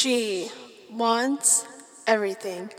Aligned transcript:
She 0.00 0.48
Wants 0.92 1.66
Everything, 2.06 2.70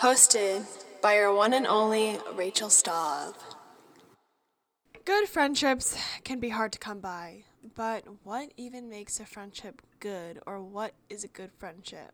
hosted 0.00 0.66
by 1.00 1.20
our 1.20 1.32
one 1.32 1.54
and 1.54 1.68
only 1.68 2.18
Rachel 2.34 2.68
Staub. 2.68 3.36
Good 5.04 5.28
friendships 5.28 5.96
can 6.24 6.40
be 6.40 6.48
hard 6.48 6.72
to 6.72 6.80
come 6.80 6.98
by, 6.98 7.44
but 7.76 8.02
what 8.24 8.50
even 8.56 8.90
makes 8.90 9.20
a 9.20 9.24
friendship 9.24 9.82
good, 10.00 10.40
or 10.48 10.60
what 10.60 10.94
is 11.08 11.22
a 11.22 11.28
good 11.28 11.52
friendship? 11.56 12.10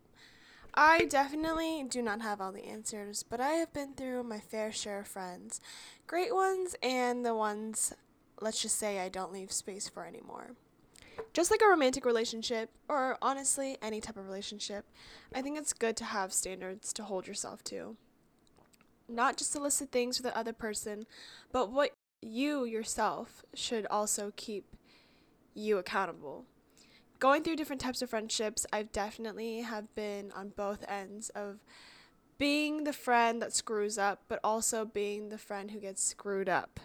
I 0.75 1.05
definitely 1.05 1.83
do 1.89 2.03
not 2.03 2.21
have 2.21 2.39
all 2.39 2.51
the 2.51 2.65
answers, 2.65 3.23
but 3.23 3.41
I 3.41 3.53
have 3.53 3.73
been 3.73 3.93
through 3.95 4.21
my 4.25 4.39
fair 4.39 4.71
share 4.71 4.99
of 4.99 5.07
friends. 5.07 5.59
Great 6.05 6.35
ones 6.35 6.75
and 6.83 7.25
the 7.25 7.33
ones, 7.33 7.93
let's 8.39 8.61
just 8.61 8.77
say, 8.77 8.99
I 8.99 9.09
don't 9.09 9.33
leave 9.33 9.51
space 9.51 9.89
for 9.89 10.05
anymore. 10.05 10.51
Just 11.33 11.51
like 11.51 11.61
a 11.61 11.69
romantic 11.69 12.05
relationship, 12.05 12.71
or 12.89 13.17
honestly, 13.21 13.77
any 13.81 14.01
type 14.01 14.17
of 14.17 14.25
relationship, 14.25 14.85
I 15.33 15.41
think 15.41 15.57
it's 15.57 15.73
good 15.73 15.95
to 15.97 16.05
have 16.05 16.33
standards 16.33 16.91
to 16.93 17.03
hold 17.03 17.27
yourself 17.27 17.63
to. 17.65 17.95
Not 19.07 19.37
just 19.37 19.53
to 19.53 19.59
list 19.59 19.79
things 19.91 20.17
for 20.17 20.23
the 20.23 20.37
other 20.37 20.53
person, 20.53 21.05
but 21.51 21.71
what 21.71 21.91
you 22.21 22.65
yourself 22.65 23.43
should 23.53 23.85
also 23.87 24.31
keep 24.35 24.75
you 25.53 25.77
accountable 25.77 26.45
going 27.21 27.43
through 27.43 27.55
different 27.55 27.79
types 27.79 28.01
of 28.01 28.09
friendships, 28.09 28.65
I've 28.73 28.91
definitely 28.91 29.61
have 29.61 29.93
been 29.95 30.31
on 30.35 30.49
both 30.49 30.83
ends 30.89 31.29
of 31.29 31.59
being 32.39 32.83
the 32.83 32.91
friend 32.91 33.39
that 33.41 33.53
screws 33.53 33.99
up, 33.99 34.23
but 34.27 34.39
also 34.43 34.83
being 34.83 35.29
the 35.29 35.37
friend 35.37 35.69
who 35.69 35.79
gets 35.79 36.03
screwed 36.03 36.49
up. 36.49 36.79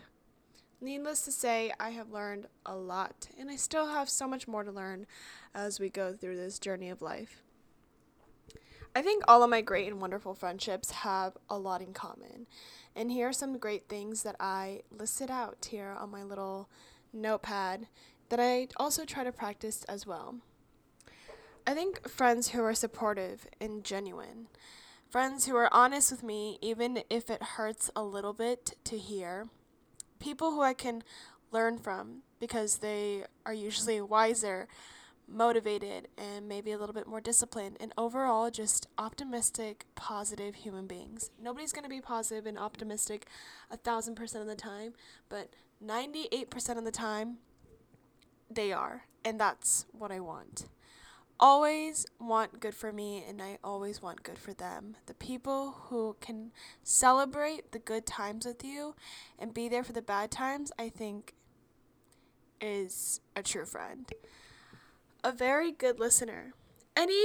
Needless 0.80 1.22
to 1.22 1.32
say, 1.32 1.72
I 1.80 1.90
have 1.90 2.10
learned 2.10 2.48
a 2.66 2.76
lot, 2.76 3.28
and 3.38 3.50
I 3.50 3.56
still 3.56 3.86
have 3.88 4.10
so 4.10 4.28
much 4.28 4.46
more 4.46 4.62
to 4.62 4.70
learn 4.70 5.06
as 5.54 5.80
we 5.80 5.88
go 5.88 6.12
through 6.12 6.36
this 6.36 6.58
journey 6.58 6.90
of 6.90 7.00
life. 7.00 7.42
I 8.94 9.02
think 9.02 9.24
all 9.26 9.42
of 9.42 9.50
my 9.50 9.62
great 9.62 9.88
and 9.88 10.00
wonderful 10.00 10.34
friendships 10.34 10.90
have 10.90 11.36
a 11.48 11.58
lot 11.58 11.80
in 11.80 11.92
common. 11.92 12.46
And 12.94 13.10
here 13.10 13.28
are 13.28 13.32
some 13.32 13.58
great 13.58 13.88
things 13.88 14.22
that 14.22 14.36
I 14.38 14.82
listed 14.90 15.30
out 15.30 15.68
here 15.70 15.94
on 15.98 16.10
my 16.10 16.22
little 16.22 16.68
notepad 17.12 17.88
that 18.28 18.40
I 18.40 18.68
also 18.76 19.04
try 19.04 19.24
to 19.24 19.32
practice 19.32 19.84
as 19.84 20.06
well. 20.06 20.36
I 21.66 21.74
think 21.74 22.08
friends 22.08 22.50
who 22.50 22.62
are 22.62 22.74
supportive 22.74 23.46
and 23.60 23.82
genuine, 23.82 24.46
friends 25.10 25.46
who 25.46 25.56
are 25.56 25.72
honest 25.72 26.10
with 26.10 26.22
me, 26.22 26.58
even 26.60 27.02
if 27.10 27.28
it 27.28 27.42
hurts 27.42 27.90
a 27.96 28.02
little 28.02 28.32
bit 28.32 28.76
to 28.84 28.96
hear, 28.98 29.48
people 30.18 30.52
who 30.52 30.62
I 30.62 30.74
can 30.74 31.02
learn 31.52 31.78
from 31.78 32.22
because 32.40 32.78
they 32.78 33.24
are 33.44 33.54
usually 33.54 34.00
wiser, 34.00 34.68
motivated, 35.28 36.08
and 36.16 36.48
maybe 36.48 36.72
a 36.72 36.78
little 36.78 36.94
bit 36.94 37.06
more 37.06 37.20
disciplined, 37.20 37.76
and 37.80 37.92
overall 37.96 38.50
just 38.50 38.86
optimistic, 38.98 39.86
positive 39.94 40.54
human 40.56 40.86
beings. 40.86 41.30
Nobody's 41.42 41.72
going 41.72 41.84
to 41.84 41.90
be 41.90 42.00
positive 42.00 42.46
and 42.46 42.58
optimistic 42.58 43.26
a 43.70 43.76
thousand 43.76 44.14
percent 44.14 44.42
of 44.42 44.48
the 44.48 44.56
time, 44.56 44.92
but 45.28 45.50
98% 45.84 46.78
of 46.78 46.84
the 46.84 46.90
time, 46.90 47.38
they 48.50 48.72
are, 48.72 49.04
and 49.24 49.40
that's 49.40 49.86
what 49.92 50.12
I 50.12 50.20
want. 50.20 50.66
Always 51.38 52.06
want 52.18 52.60
good 52.60 52.74
for 52.74 52.92
me, 52.92 53.22
and 53.28 53.42
I 53.42 53.58
always 53.62 54.00
want 54.00 54.22
good 54.22 54.38
for 54.38 54.54
them. 54.54 54.96
The 55.04 55.14
people 55.14 55.76
who 55.88 56.16
can 56.20 56.52
celebrate 56.82 57.72
the 57.72 57.78
good 57.78 58.06
times 58.06 58.46
with 58.46 58.64
you 58.64 58.94
and 59.38 59.52
be 59.52 59.68
there 59.68 59.84
for 59.84 59.92
the 59.92 60.00
bad 60.00 60.30
times, 60.30 60.72
I 60.78 60.88
think, 60.88 61.34
is 62.60 63.20
a 63.34 63.42
true 63.42 63.66
friend. 63.66 64.10
A 65.22 65.30
very 65.30 65.72
good 65.72 66.00
listener. 66.00 66.54
Any 66.96 67.22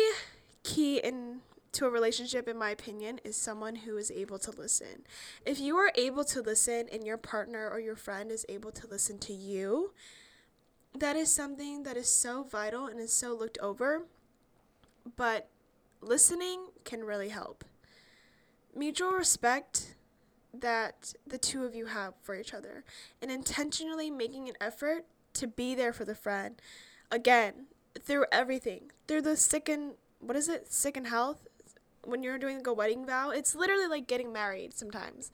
key 0.64 0.98
in 0.98 1.40
to 1.72 1.86
a 1.86 1.90
relationship 1.90 2.50
in 2.50 2.58
my 2.58 2.72
opinion 2.72 3.20
is 3.24 3.38
someone 3.38 3.76
who 3.76 3.96
is 3.96 4.12
able 4.12 4.40
to 4.40 4.52
listen. 4.52 5.06
If 5.46 5.60
you 5.60 5.78
are 5.78 5.92
able 5.96 6.26
to 6.26 6.42
listen 6.42 6.88
and 6.92 7.06
your 7.06 7.18
partner 7.18 7.70
or 7.70 7.80
your 7.80 7.96
friend 7.96 8.30
is 8.30 8.46
able 8.50 8.72
to 8.74 8.88
listen 8.88 9.20
to 9.20 9.34
you, 9.34 9.94
that 10.98 11.16
is 11.16 11.34
something 11.34 11.84
that 11.84 11.98
is 11.98 12.10
so 12.10 12.44
vital 12.44 12.88
and 12.88 13.00
is 13.00 13.14
so 13.14 13.34
looked 13.34 13.58
over, 13.60 14.04
but 15.16 15.50
listening 16.02 16.68
can 16.84 17.04
really 17.04 17.30
help. 17.30 17.64
Mutual 18.76 19.12
respect 19.12 19.96
that 20.54 21.14
the 21.26 21.38
two 21.38 21.64
of 21.64 21.76
you 21.76 21.86
have 21.86 22.14
for 22.22 22.36
each 22.36 22.54
other 22.54 22.84
and 23.22 23.32
intentionally 23.32 24.12
making 24.12 24.50
an 24.50 24.56
effort 24.60 25.06
to 25.34 25.48
be 25.48 25.76
there 25.76 25.94
for 25.94 26.04
the 26.04 26.16
friend 26.16 26.62
again 27.10 27.68
through 28.02 28.26
everything 28.32 28.92
through 29.08 29.22
the 29.22 29.38
sick 29.38 29.70
and 29.70 29.94
what 30.20 30.36
is 30.36 30.50
it 30.50 30.72
sick 30.72 30.98
and 30.98 31.08
health 31.08 31.48
when 32.04 32.22
you're 32.22 32.38
doing 32.38 32.58
like 32.58 32.68
a 32.68 32.74
wedding 32.74 33.06
vow 33.06 33.30
it's 33.30 33.56
literally 33.56 33.88
like 33.88 34.08
getting 34.08 34.34
married 34.34 34.74
sometimes 34.74 35.32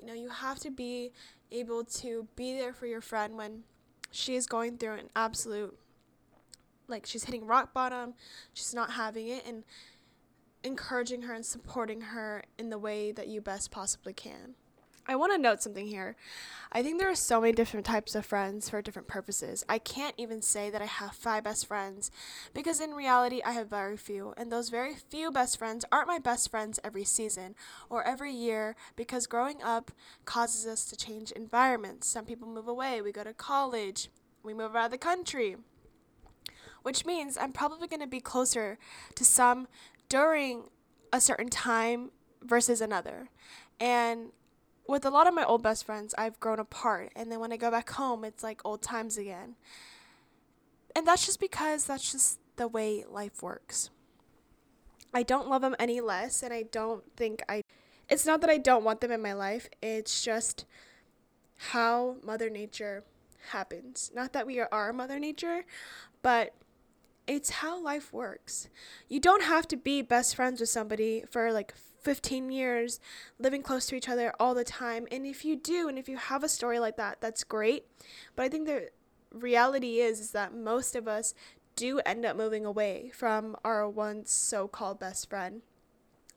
you 0.00 0.06
know 0.06 0.12
you 0.12 0.28
have 0.28 0.58
to 0.58 0.70
be 0.70 1.12
able 1.52 1.84
to 1.84 2.26
be 2.34 2.56
there 2.56 2.72
for 2.72 2.86
your 2.86 3.00
friend 3.00 3.36
when 3.36 3.62
she 4.10 4.36
is 4.36 4.46
going 4.46 4.78
through 4.78 4.94
an 4.94 5.10
absolute 5.14 5.78
like 6.88 7.04
she's 7.04 7.24
hitting 7.24 7.46
rock 7.46 7.74
bottom. 7.74 8.14
She's 8.54 8.74
not 8.74 8.92
having 8.92 9.28
it 9.28 9.44
and 9.46 9.64
encouraging 10.64 11.22
her 11.22 11.34
and 11.34 11.44
supporting 11.44 12.00
her 12.00 12.42
in 12.58 12.70
the 12.70 12.78
way 12.78 13.12
that 13.12 13.28
you 13.28 13.40
best 13.40 13.70
possibly 13.70 14.12
can 14.12 14.54
I 15.10 15.16
want 15.16 15.32
to 15.32 15.38
note 15.38 15.62
something 15.62 15.86
here. 15.86 16.16
I 16.70 16.82
think 16.82 16.98
there 16.98 17.10
are 17.10 17.14
so 17.14 17.40
many 17.40 17.54
different 17.54 17.86
types 17.86 18.14
of 18.14 18.26
friends 18.26 18.68
for 18.68 18.82
different 18.82 19.08
purposes. 19.08 19.64
I 19.66 19.78
can't 19.78 20.14
even 20.18 20.42
say 20.42 20.68
that 20.68 20.82
I 20.82 20.86
have 20.86 21.14
five 21.14 21.44
best 21.44 21.64
friends 21.64 22.10
because 22.52 22.78
in 22.78 22.90
reality 22.90 23.40
I 23.42 23.52
have 23.52 23.70
very 23.70 23.96
few, 23.96 24.34
and 24.36 24.52
those 24.52 24.68
very 24.68 24.94
few 24.94 25.30
best 25.30 25.58
friends 25.58 25.86
aren't 25.90 26.08
my 26.08 26.18
best 26.18 26.50
friends 26.50 26.78
every 26.84 27.04
season 27.04 27.54
or 27.88 28.04
every 28.04 28.32
year 28.32 28.76
because 28.96 29.26
growing 29.26 29.62
up 29.62 29.90
causes 30.26 30.66
us 30.66 30.84
to 30.90 30.96
change 30.96 31.32
environments. 31.32 32.06
Some 32.06 32.26
people 32.26 32.46
move 32.46 32.68
away, 32.68 33.00
we 33.00 33.10
go 33.10 33.24
to 33.24 33.32
college, 33.32 34.10
we 34.42 34.52
move 34.52 34.76
out 34.76 34.86
of 34.86 34.90
the 34.90 34.98
country. 34.98 35.56
Which 36.82 37.06
means 37.06 37.38
I'm 37.38 37.52
probably 37.52 37.88
going 37.88 38.00
to 38.00 38.06
be 38.06 38.20
closer 38.20 38.78
to 39.14 39.24
some 39.24 39.68
during 40.10 40.64
a 41.14 41.20
certain 41.20 41.48
time 41.48 42.10
versus 42.42 42.82
another. 42.82 43.30
And 43.80 44.32
with 44.88 45.04
a 45.04 45.10
lot 45.10 45.28
of 45.28 45.34
my 45.34 45.44
old 45.44 45.62
best 45.62 45.84
friends, 45.84 46.14
I've 46.16 46.40
grown 46.40 46.58
apart. 46.58 47.12
And 47.14 47.30
then 47.30 47.38
when 47.38 47.52
I 47.52 47.56
go 47.56 47.70
back 47.70 47.90
home, 47.90 48.24
it's 48.24 48.42
like 48.42 48.60
old 48.64 48.82
times 48.82 49.18
again. 49.18 49.54
And 50.96 51.06
that's 51.06 51.26
just 51.26 51.38
because 51.38 51.84
that's 51.84 52.10
just 52.10 52.40
the 52.56 52.66
way 52.66 53.04
life 53.08 53.42
works. 53.42 53.90
I 55.14 55.22
don't 55.22 55.48
love 55.48 55.62
them 55.62 55.76
any 55.78 56.00
less, 56.00 56.42
and 56.42 56.52
I 56.52 56.64
don't 56.64 57.04
think 57.16 57.42
I. 57.48 57.62
It's 58.08 58.26
not 58.26 58.40
that 58.40 58.50
I 58.50 58.58
don't 58.58 58.84
want 58.84 59.00
them 59.00 59.12
in 59.12 59.22
my 59.22 59.34
life, 59.34 59.68
it's 59.82 60.22
just 60.22 60.64
how 61.56 62.16
Mother 62.22 62.50
Nature 62.50 63.04
happens. 63.50 64.10
Not 64.14 64.32
that 64.32 64.46
we 64.46 64.60
are 64.60 64.92
Mother 64.92 65.18
Nature, 65.18 65.64
but 66.22 66.54
it's 67.26 67.50
how 67.50 67.80
life 67.80 68.12
works. 68.12 68.68
You 69.08 69.20
don't 69.20 69.42
have 69.42 69.68
to 69.68 69.76
be 69.76 70.02
best 70.02 70.34
friends 70.34 70.60
with 70.60 70.70
somebody 70.70 71.24
for 71.30 71.52
like 71.52 71.74
15 72.08 72.50
years 72.50 73.00
living 73.38 73.62
close 73.62 73.84
to 73.84 73.94
each 73.94 74.08
other 74.08 74.32
all 74.40 74.54
the 74.54 74.64
time. 74.64 75.06
And 75.12 75.26
if 75.26 75.44
you 75.44 75.56
do, 75.56 75.90
and 75.90 75.98
if 75.98 76.08
you 76.08 76.16
have 76.16 76.42
a 76.42 76.48
story 76.48 76.78
like 76.78 76.96
that, 76.96 77.20
that's 77.20 77.44
great. 77.44 77.84
But 78.34 78.44
I 78.44 78.48
think 78.48 78.66
the 78.66 78.88
reality 79.30 80.00
is, 80.00 80.18
is 80.18 80.30
that 80.30 80.54
most 80.54 80.96
of 80.96 81.06
us 81.06 81.34
do 81.76 82.00
end 82.06 82.24
up 82.24 82.34
moving 82.34 82.64
away 82.64 83.12
from 83.14 83.56
our 83.62 83.86
once 83.86 84.32
so 84.32 84.66
called 84.66 84.98
best 84.98 85.28
friend. 85.28 85.60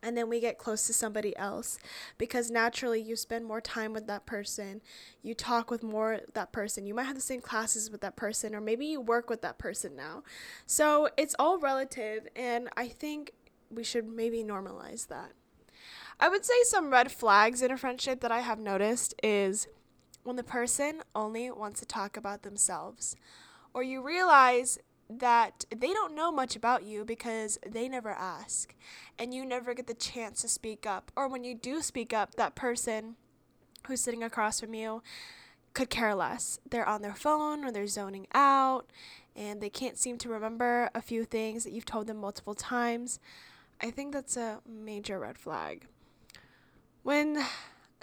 And 0.02 0.14
then 0.14 0.28
we 0.28 0.40
get 0.40 0.58
close 0.58 0.86
to 0.88 0.92
somebody 0.92 1.34
else 1.38 1.78
because 2.18 2.50
naturally 2.50 3.00
you 3.00 3.16
spend 3.16 3.46
more 3.46 3.62
time 3.62 3.94
with 3.94 4.06
that 4.08 4.26
person. 4.26 4.82
You 5.22 5.32
talk 5.32 5.70
with 5.70 5.82
more 5.82 6.20
that 6.34 6.52
person. 6.52 6.84
You 6.84 6.92
might 6.92 7.04
have 7.04 7.14
the 7.14 7.22
same 7.22 7.40
classes 7.40 7.90
with 7.90 8.02
that 8.02 8.14
person, 8.14 8.54
or 8.54 8.60
maybe 8.60 8.84
you 8.84 9.00
work 9.00 9.30
with 9.30 9.40
that 9.40 9.56
person 9.56 9.96
now. 9.96 10.22
So 10.66 11.08
it's 11.16 11.34
all 11.38 11.58
relative, 11.58 12.28
and 12.36 12.68
I 12.76 12.88
think 12.88 13.32
we 13.70 13.84
should 13.84 14.06
maybe 14.06 14.44
normalize 14.44 15.06
that. 15.08 15.32
I 16.22 16.28
would 16.28 16.44
say 16.44 16.54
some 16.62 16.92
red 16.92 17.10
flags 17.10 17.62
in 17.62 17.72
a 17.72 17.76
friendship 17.76 18.20
that 18.20 18.30
I 18.30 18.42
have 18.42 18.60
noticed 18.60 19.12
is 19.24 19.66
when 20.22 20.36
the 20.36 20.44
person 20.44 21.02
only 21.16 21.50
wants 21.50 21.80
to 21.80 21.84
talk 21.84 22.16
about 22.16 22.42
themselves, 22.42 23.16
or 23.74 23.82
you 23.82 24.00
realize 24.00 24.78
that 25.10 25.64
they 25.76 25.92
don't 25.92 26.14
know 26.14 26.30
much 26.30 26.54
about 26.54 26.84
you 26.84 27.04
because 27.04 27.58
they 27.68 27.88
never 27.88 28.10
ask, 28.10 28.76
and 29.18 29.34
you 29.34 29.44
never 29.44 29.74
get 29.74 29.88
the 29.88 29.94
chance 29.94 30.42
to 30.42 30.48
speak 30.48 30.86
up, 30.86 31.10
or 31.16 31.26
when 31.26 31.42
you 31.42 31.56
do 31.56 31.82
speak 31.82 32.12
up, 32.12 32.36
that 32.36 32.54
person 32.54 33.16
who's 33.88 34.00
sitting 34.00 34.22
across 34.22 34.60
from 34.60 34.74
you 34.74 35.02
could 35.74 35.90
care 35.90 36.14
less. 36.14 36.60
They're 36.70 36.88
on 36.88 37.02
their 37.02 37.16
phone 37.16 37.64
or 37.64 37.72
they're 37.72 37.88
zoning 37.88 38.28
out 38.32 38.92
and 39.34 39.60
they 39.60 39.70
can't 39.70 39.98
seem 39.98 40.18
to 40.18 40.28
remember 40.28 40.88
a 40.94 41.02
few 41.02 41.24
things 41.24 41.64
that 41.64 41.72
you've 41.72 41.84
told 41.84 42.06
them 42.06 42.18
multiple 42.18 42.54
times. 42.54 43.18
I 43.80 43.90
think 43.90 44.12
that's 44.12 44.36
a 44.36 44.60
major 44.64 45.18
red 45.18 45.36
flag 45.36 45.88
when 47.02 47.44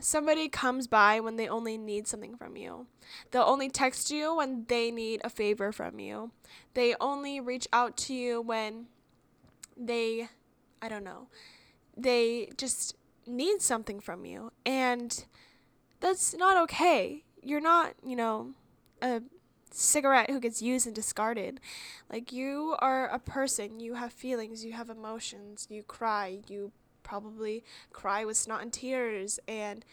somebody 0.02 0.48
comes 0.48 0.88
by 0.88 1.20
when 1.20 1.36
they 1.36 1.48
only 1.48 1.78
need 1.78 2.08
something 2.08 2.36
from 2.36 2.56
you. 2.56 2.88
They'll 3.32 3.44
only 3.44 3.70
text 3.70 4.12
you 4.12 4.36
when 4.36 4.66
they 4.68 4.92
need 4.92 5.22
a 5.24 5.30
favor 5.30 5.72
from 5.72 6.00
you. 6.00 6.32
They 6.74 6.96
only 7.00 7.40
reach 7.40 7.68
out 7.74 7.98
to 7.98 8.14
you 8.14 8.42
when 8.42 8.88
they, 9.76 10.30
I 10.82 10.90
don't 10.90 11.04
know, 11.04 11.28
they 11.98 12.50
just 12.58 12.96
need 13.26 13.62
something 13.62 14.00
from 14.00 14.26
you. 14.26 14.52
And 14.66 15.26
that's 16.00 16.36
not 16.36 16.58
okay. 16.64 17.24
You're 17.44 17.62
not, 17.62 17.94
you 18.06 18.16
know, 18.16 18.54
a 19.02 19.22
cigarette 19.72 20.30
who 20.30 20.40
gets 20.40 20.62
used 20.62 20.88
and 20.88 20.96
discarded. 20.96 21.60
Like, 22.12 22.32
you 22.32 22.76
are 22.80 23.08
a 23.08 23.20
person. 23.20 23.80
You 23.80 23.96
have 23.96 24.12
feelings. 24.12 24.66
You 24.66 24.74
have 24.74 24.90
emotions. 24.90 25.68
You 25.70 25.84
cry. 25.84 26.40
You 26.48 26.72
probably 27.10 27.64
cry 27.92 28.24
with 28.24 28.38
snot 28.38 28.62
and 28.62 28.72
tears. 28.72 29.40
And 29.48 29.84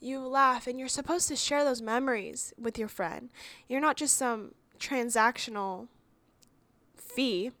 you 0.00 0.18
laugh. 0.20 0.66
And 0.66 0.78
you're 0.78 0.88
supposed 0.88 1.28
to 1.28 1.36
share 1.36 1.64
those 1.64 1.80
memories 1.80 2.52
with 2.58 2.76
your 2.78 2.88
friend. 2.88 3.30
You're 3.68 3.80
not 3.80 3.96
just 3.96 4.18
some 4.18 4.54
transactional 4.78 5.86
fee. 6.96 7.52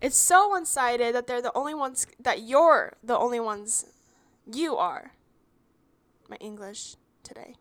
It's 0.00 0.16
so 0.16 0.48
one 0.48 0.64
sided 0.66 1.14
that 1.14 1.26
they're 1.26 1.42
the 1.42 1.52
only 1.54 1.74
ones, 1.74 2.06
that 2.18 2.42
you're 2.42 2.96
the 3.02 3.16
only 3.16 3.40
ones 3.40 3.86
you 4.50 4.76
are. 4.76 5.12
My 6.28 6.36
English 6.36 6.96
today. 7.22 7.54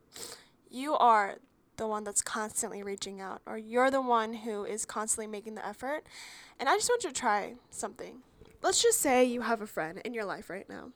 You 0.70 0.96
are 0.96 1.36
the 1.78 1.88
one 1.88 2.04
that's 2.04 2.22
constantly 2.22 2.82
reaching 2.84 3.20
out, 3.20 3.42
or 3.46 3.58
you're 3.58 3.92
the 3.92 4.02
one 4.02 4.34
who 4.34 4.64
is 4.64 4.86
constantly 4.86 5.28
making 5.28 5.56
the 5.56 5.68
effort. 5.68 6.06
And 6.60 6.70
I 6.70 6.76
just 6.76 6.90
want 6.90 7.04
you 7.04 7.10
to 7.10 7.16
try 7.16 7.56
something. 7.70 8.22
Let's 8.66 8.82
just 8.82 9.00
say 9.00 9.24
you 9.24 9.42
have 9.42 9.62
a 9.62 9.68
friend 9.68 10.02
in 10.04 10.16
your 10.16 10.26
life 10.26 10.50
right 10.50 10.68
now, 10.68 10.90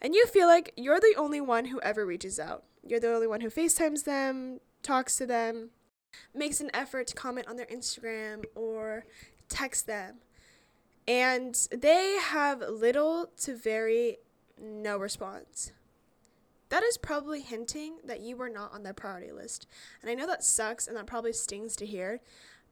and 0.00 0.14
you 0.14 0.26
feel 0.26 0.46
like 0.46 0.72
you're 0.76 0.98
the 0.98 1.14
only 1.18 1.42
one 1.42 1.66
who 1.66 1.78
ever 1.82 2.06
reaches 2.06 2.40
out. 2.40 2.64
You're 2.82 3.00
the 3.00 3.12
only 3.12 3.26
one 3.26 3.42
who 3.42 3.50
FaceTimes 3.50 4.04
them, 4.04 4.60
talks 4.82 5.16
to 5.18 5.26
them, 5.26 5.70
makes 6.34 6.62
an 6.62 6.70
effort 6.72 7.08
to 7.08 7.14
comment 7.14 7.48
on 7.48 7.56
their 7.56 7.66
Instagram 7.66 8.44
or 8.54 9.04
text 9.50 9.86
them. 9.86 10.20
And 11.06 11.54
they 11.70 12.16
have 12.18 12.60
little 12.60 13.30
to 13.42 13.54
very 13.54 14.16
no 14.58 14.96
response 14.96 15.72
that 16.72 16.82
is 16.82 16.96
probably 16.96 17.42
hinting 17.42 17.98
that 18.02 18.20
you 18.20 18.34
were 18.34 18.48
not 18.48 18.72
on 18.72 18.82
their 18.82 18.94
priority 18.94 19.30
list. 19.30 19.66
And 20.00 20.10
I 20.10 20.14
know 20.14 20.26
that 20.26 20.42
sucks 20.42 20.88
and 20.88 20.96
that 20.96 21.06
probably 21.06 21.34
stings 21.34 21.76
to 21.76 21.84
hear, 21.84 22.22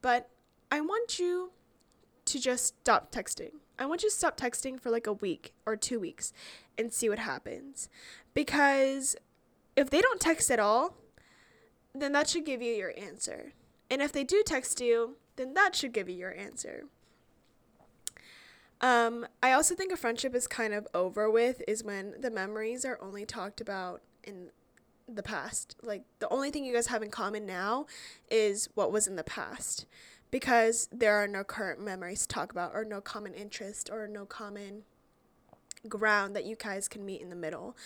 but 0.01 0.31
I 0.73 0.81
want 0.81 1.19
you 1.19 1.53
to 2.25 2.41
just 2.41 2.79
stop 2.81 3.13
texting. 3.13 3.51
I 3.81 3.87
want 3.87 4.03
you 4.03 4.11
to 4.11 4.15
stop 4.15 4.37
texting 4.37 4.79
for 4.79 4.91
like 4.91 5.07
a 5.07 5.15
week 5.15 5.55
or 5.65 5.75
two 5.75 5.99
weeks 5.99 6.35
and 6.77 6.93
see 6.93 7.09
what 7.09 7.19
happens. 7.19 7.89
Because 8.35 9.17
if 9.75 9.89
they 9.89 10.03
don't 10.03 10.21
text 10.21 10.51
at 10.51 10.61
all, 10.61 10.99
then 11.95 12.13
that 12.13 12.29
should 12.29 12.45
give 12.45 12.61
you 12.61 12.75
your 12.75 12.93
answer. 12.97 13.55
And 13.91 14.03
if 14.03 14.13
they 14.13 14.23
do 14.23 14.43
text 14.45 14.81
you, 14.81 15.17
then 15.37 15.55
that 15.55 15.75
should 15.75 15.93
give 15.95 16.09
you 16.09 16.17
your 16.17 16.37
answer. 16.37 16.85
Um, 18.83 19.27
I 19.43 19.53
also 19.53 19.75
think 19.75 19.93
a 19.93 19.97
friendship 19.97 20.35
is 20.35 20.47
kind 20.47 20.75
of 20.75 20.87
over 20.95 21.31
with 21.31 21.63
is 21.67 21.83
when 21.83 22.15
the 22.21 22.31
memories 22.31 22.85
are 22.85 22.99
only 23.01 23.25
talked 23.25 23.61
about 23.61 24.03
in 24.23 24.51
the 25.09 25.23
past. 25.23 25.77
Like 25.83 26.05
the 26.19 26.29
only 26.29 26.51
thing 26.51 26.65
you 26.65 26.75
guys 26.75 26.87
have 26.89 27.03
in 27.03 27.11
common 27.11 27.47
now 27.47 27.87
is 28.31 28.69
what 28.75 28.93
was 28.93 29.07
in 29.07 29.17
the 29.17 29.25
past 29.25 29.87
because 30.31 30.89
there 30.93 31.17
are 31.17 31.27
no 31.27 31.45
current 31.45 31.81
memories 31.81 32.23
to 32.23 32.29
talk 32.29 32.53
about 32.53 32.73
or 32.75 32.85
no 32.85 33.01
common 33.01 33.35
interest 33.35 33.91
or 33.93 34.07
no 34.07 34.25
common 34.25 34.83
ground 35.89 36.37
that 36.37 36.45
you 36.45 36.57
guys 36.57 36.89
can 36.89 37.05
meet 37.05 37.21
in 37.21 37.31
the 37.31 37.37
middle. 37.37 37.77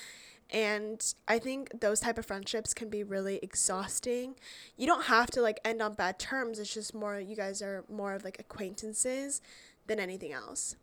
And 0.51 1.15
I 1.27 1.39
think 1.39 1.81
those 1.81 2.01
type 2.01 2.19
of 2.19 2.27
friendships 2.27 2.75
can 2.75 2.91
be 2.91 3.03
really 3.03 3.39
exhausting. 3.43 4.35
You 4.77 4.87
don't 4.87 5.05
have 5.05 5.31
to 5.33 5.41
like 5.41 5.59
end 5.65 5.81
on 5.81 5.95
bad 5.95 6.19
terms. 6.19 6.59
It's 6.59 6.73
just 6.73 6.95
more 6.95 7.19
you 7.19 7.35
guys 7.35 7.63
are 7.63 7.85
more 7.91 8.15
of 8.15 8.25
like 8.25 8.39
acquaintances 8.39 9.41
than 9.87 9.99
anything 9.99 10.33
else. 10.33 10.77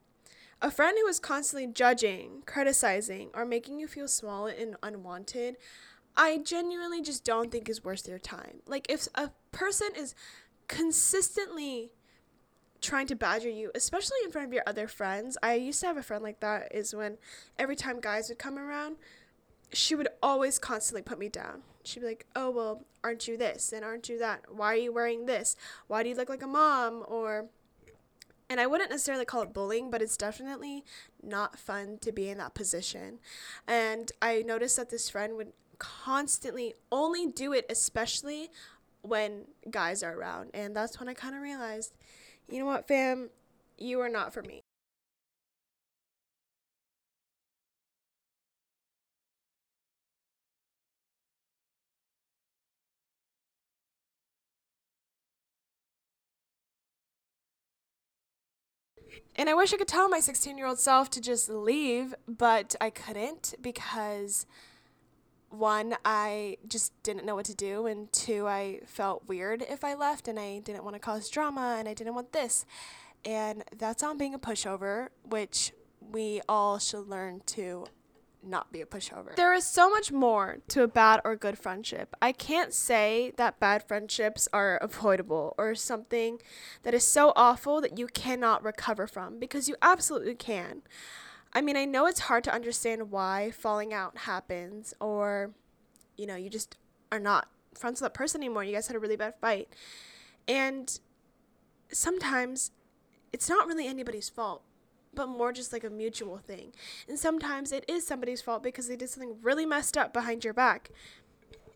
A 0.62 0.70
friend 0.70 0.96
who 1.00 1.08
is 1.08 1.20
constantly 1.20 1.68
judging, 1.68 2.44
criticizing, 2.46 3.30
or 3.34 3.46
making 3.46 3.80
you 3.80 3.88
feel 3.88 4.08
small 4.08 4.46
and 4.46 4.76
unwanted, 4.84 5.58
I 6.16 6.38
genuinely 6.38 7.02
just 7.02 7.24
don't 7.24 7.52
think 7.52 7.68
is 7.68 7.84
worth 7.84 8.08
your 8.08 8.20
time. 8.20 8.62
Like, 8.68 8.86
if 8.90 9.08
a 9.16 9.32
person 9.52 9.90
is 9.96 10.14
consistently 10.72 11.92
trying 12.80 13.06
to 13.06 13.16
badger 13.16 13.50
you, 13.50 13.72
especially 13.76 14.18
in 14.24 14.32
front 14.32 14.48
of 14.48 14.54
your 14.54 14.64
other 14.66 14.88
friends, 14.88 15.38
I 15.44 15.56
used 15.56 15.82
to 15.82 15.88
have 15.88 15.98
a 15.98 16.02
friend 16.02 16.24
like 16.24 16.40
that, 16.40 16.74
is 16.74 16.96
when 16.96 17.18
every 17.60 17.76
time 17.76 18.00
guys 18.00 18.30
would 18.30 18.40
come 18.40 18.58
around, 18.58 18.96
she 19.74 19.96
would 19.96 20.08
always 20.24 20.58
constantly 20.58 21.02
put 21.02 21.20
me 21.20 21.28
down. 21.28 21.62
She'd 21.84 22.00
be 22.00 22.06
like, 22.06 22.26
Oh, 22.36 22.50
well, 22.50 22.86
aren't 23.04 23.28
you 23.28 23.38
this? 23.38 23.74
And 23.74 23.84
aren't 23.84 24.08
you 24.08 24.18
that? 24.20 24.46
Why 24.50 24.74
are 24.74 24.78
you 24.78 24.94
wearing 24.94 25.26
this? 25.26 25.56
Why 25.88 26.04
do 26.04 26.10
you 26.10 26.16
look 26.16 26.30
like 26.30 26.42
a 26.42 26.48
mom? 26.48 27.04
Or, 27.06 27.48
and 28.50 28.62
I 28.62 28.68
wouldn't 28.68 28.92
necessarily 28.92 29.26
call 29.26 29.42
it 29.42 29.54
bullying, 29.54 29.92
but 29.92 30.02
it's 30.02 30.18
definitely 30.18 30.86
not 31.22 31.60
fun 31.60 31.98
to 32.02 32.14
be 32.14 32.30
in 32.30 32.38
that 32.38 32.54
position. 32.54 33.20
And 33.68 34.10
I 34.22 34.42
noticed 34.42 34.78
that 34.78 34.90
this 34.90 35.10
friend 35.10 35.36
would 35.36 35.52
constantly 35.80 36.76
only 36.92 37.28
do 37.28 37.52
it, 37.52 37.66
especially 37.70 38.52
when 39.02 39.46
guys 39.70 40.04
are 40.04 40.14
around. 40.14 40.52
And 40.54 40.76
that's 40.76 41.00
when 41.00 41.10
I 41.10 41.14
kind 41.14 41.36
of 41.36 41.42
realized, 41.42 41.94
you 42.50 42.60
know 42.60 42.66
what, 42.66 42.88
fam, 42.88 43.30
you 43.78 44.00
are 44.02 44.10
not 44.10 44.34
for 44.34 44.42
me. 44.44 44.62
And 59.36 59.50
I 59.50 59.54
wish 59.54 59.74
I 59.74 59.78
could 59.78 59.88
tell 59.88 60.10
my 60.10 60.20
16 60.20 60.58
year 60.58 60.68
old 60.68 60.80
self 60.80 61.10
to 61.12 61.22
just 61.22 61.50
leave, 61.50 62.14
but 62.28 62.76
I 62.82 62.90
couldn't 62.90 63.56
because 63.62 64.46
one, 65.52 65.96
I 66.06 66.58
just 66.68 66.94
didn't 67.04 67.26
know 67.26 67.36
what 67.36 67.46
to 67.46 67.56
do, 67.56 67.86
and 67.86 68.12
two, 68.12 68.48
I 68.48 68.82
felt 68.86 69.28
weird 69.28 69.62
if 69.62 69.84
I 69.84 69.94
left, 69.94 70.28
and 70.28 70.40
I 70.40 70.60
didn't 70.60 70.84
want 70.84 70.96
to 70.96 71.00
cause 71.00 71.30
drama, 71.30 71.76
and 71.78 71.88
I 71.88 71.94
didn't 71.94 72.16
want 72.16 72.32
this. 72.32 72.66
And 73.24 73.64
that's 73.78 74.02
on 74.04 74.18
being 74.18 74.34
a 74.34 74.40
pushover, 74.40 75.10
which 75.24 75.74
we 76.00 76.42
all 76.50 76.80
should 76.80 77.08
learn 77.08 77.42
to 77.48 77.86
not 78.44 78.72
be 78.72 78.82
a 78.82 78.86
pushover. 78.86 79.36
There 79.36 79.54
is 79.54 79.66
so 79.66 79.90
much 79.90 80.12
more 80.12 80.58
to 80.70 80.84
a 80.84 80.88
bad 80.88 81.22
or 81.24 81.36
good 81.36 81.58
friendship. 81.60 82.16
I 82.22 82.32
can't 82.32 82.74
say 82.74 83.34
that 83.38 83.60
bad 83.60 83.88
friendships 83.88 84.48
are 84.52 84.78
avoidable 84.78 85.54
or 85.58 85.76
something 85.76 86.40
that 86.84 86.94
is 86.94 87.06
so 87.06 87.34
awful 87.36 87.82
that 87.82 87.98
you 87.98 88.08
cannot 88.08 88.64
recover 88.64 89.06
from 89.08 89.40
because 89.40 89.70
you 89.70 89.76
absolutely 89.82 90.36
can. 90.36 90.82
I 91.54 91.62
mean, 91.62 91.76
I 91.76 91.86
know 91.86 92.06
it's 92.06 92.22
hard 92.22 92.44
to 92.46 92.54
understand 92.54 93.12
why 93.12 93.52
falling 93.52 93.94
out 93.94 94.20
happens 94.20 94.94
or 95.00 95.52
you 96.18 96.28
know, 96.28 96.36
you 96.36 96.50
just 96.50 96.78
are 97.12 97.20
not 97.20 97.50
friends 97.74 98.00
with 98.00 98.12
that 98.12 98.18
person 98.18 98.42
anymore. 98.42 98.64
You 98.64 98.74
guys 98.74 98.88
had 98.88 98.96
a 98.96 99.00
really 99.00 99.16
bad 99.16 99.34
fight. 99.42 99.70
And 100.48 101.00
sometimes 101.92 102.72
it's 103.34 103.50
not 103.50 103.68
really 103.68 103.88
anybody's 103.88 104.30
fault 104.30 104.64
but 105.14 105.28
more 105.28 105.52
just 105.52 105.74
like 105.74 105.84
a 105.84 105.90
mutual 105.90 106.38
thing. 106.38 106.72
And 107.08 107.20
sometimes 107.20 107.72
it 107.72 107.86
is 107.88 108.06
somebody's 108.06 108.42
fault 108.42 108.64
because 108.64 108.88
they 108.88 108.96
did 108.96 109.10
something 109.10 109.38
really 109.42 109.66
messed 109.66 109.98
up 109.98 110.14
behind 110.14 110.44
your 110.44 110.54
back. 110.54 110.92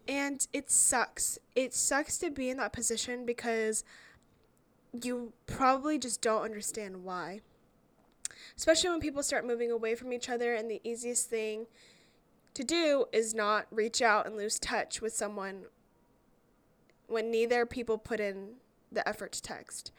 And 0.07 0.45
it 0.53 0.69
sucks. 0.69 1.39
It 1.55 1.73
sucks 1.73 2.17
to 2.19 2.29
be 2.29 2.49
in 2.49 2.57
that 2.57 2.73
position 2.73 3.25
because 3.25 3.83
you 5.03 5.33
probably 5.47 5.97
just 5.97 6.21
don't 6.21 6.43
understand 6.43 7.03
why. 7.03 7.41
Especially 8.55 8.89
when 8.89 8.99
people 8.99 9.23
start 9.23 9.45
moving 9.45 9.71
away 9.71 9.95
from 9.95 10.13
each 10.13 10.29
other, 10.29 10.53
and 10.53 10.69
the 10.69 10.81
easiest 10.83 11.29
thing 11.29 11.67
to 12.53 12.63
do 12.63 13.05
is 13.11 13.33
not 13.33 13.67
reach 13.71 14.01
out 14.01 14.25
and 14.25 14.35
lose 14.35 14.57
touch 14.57 15.01
with 15.01 15.13
someone 15.13 15.65
when 17.07 17.29
neither 17.29 17.65
people 17.65 17.97
put 17.97 18.19
in 18.19 18.55
the 18.91 19.07
effort 19.07 19.33
to 19.33 19.41
text. 19.41 19.91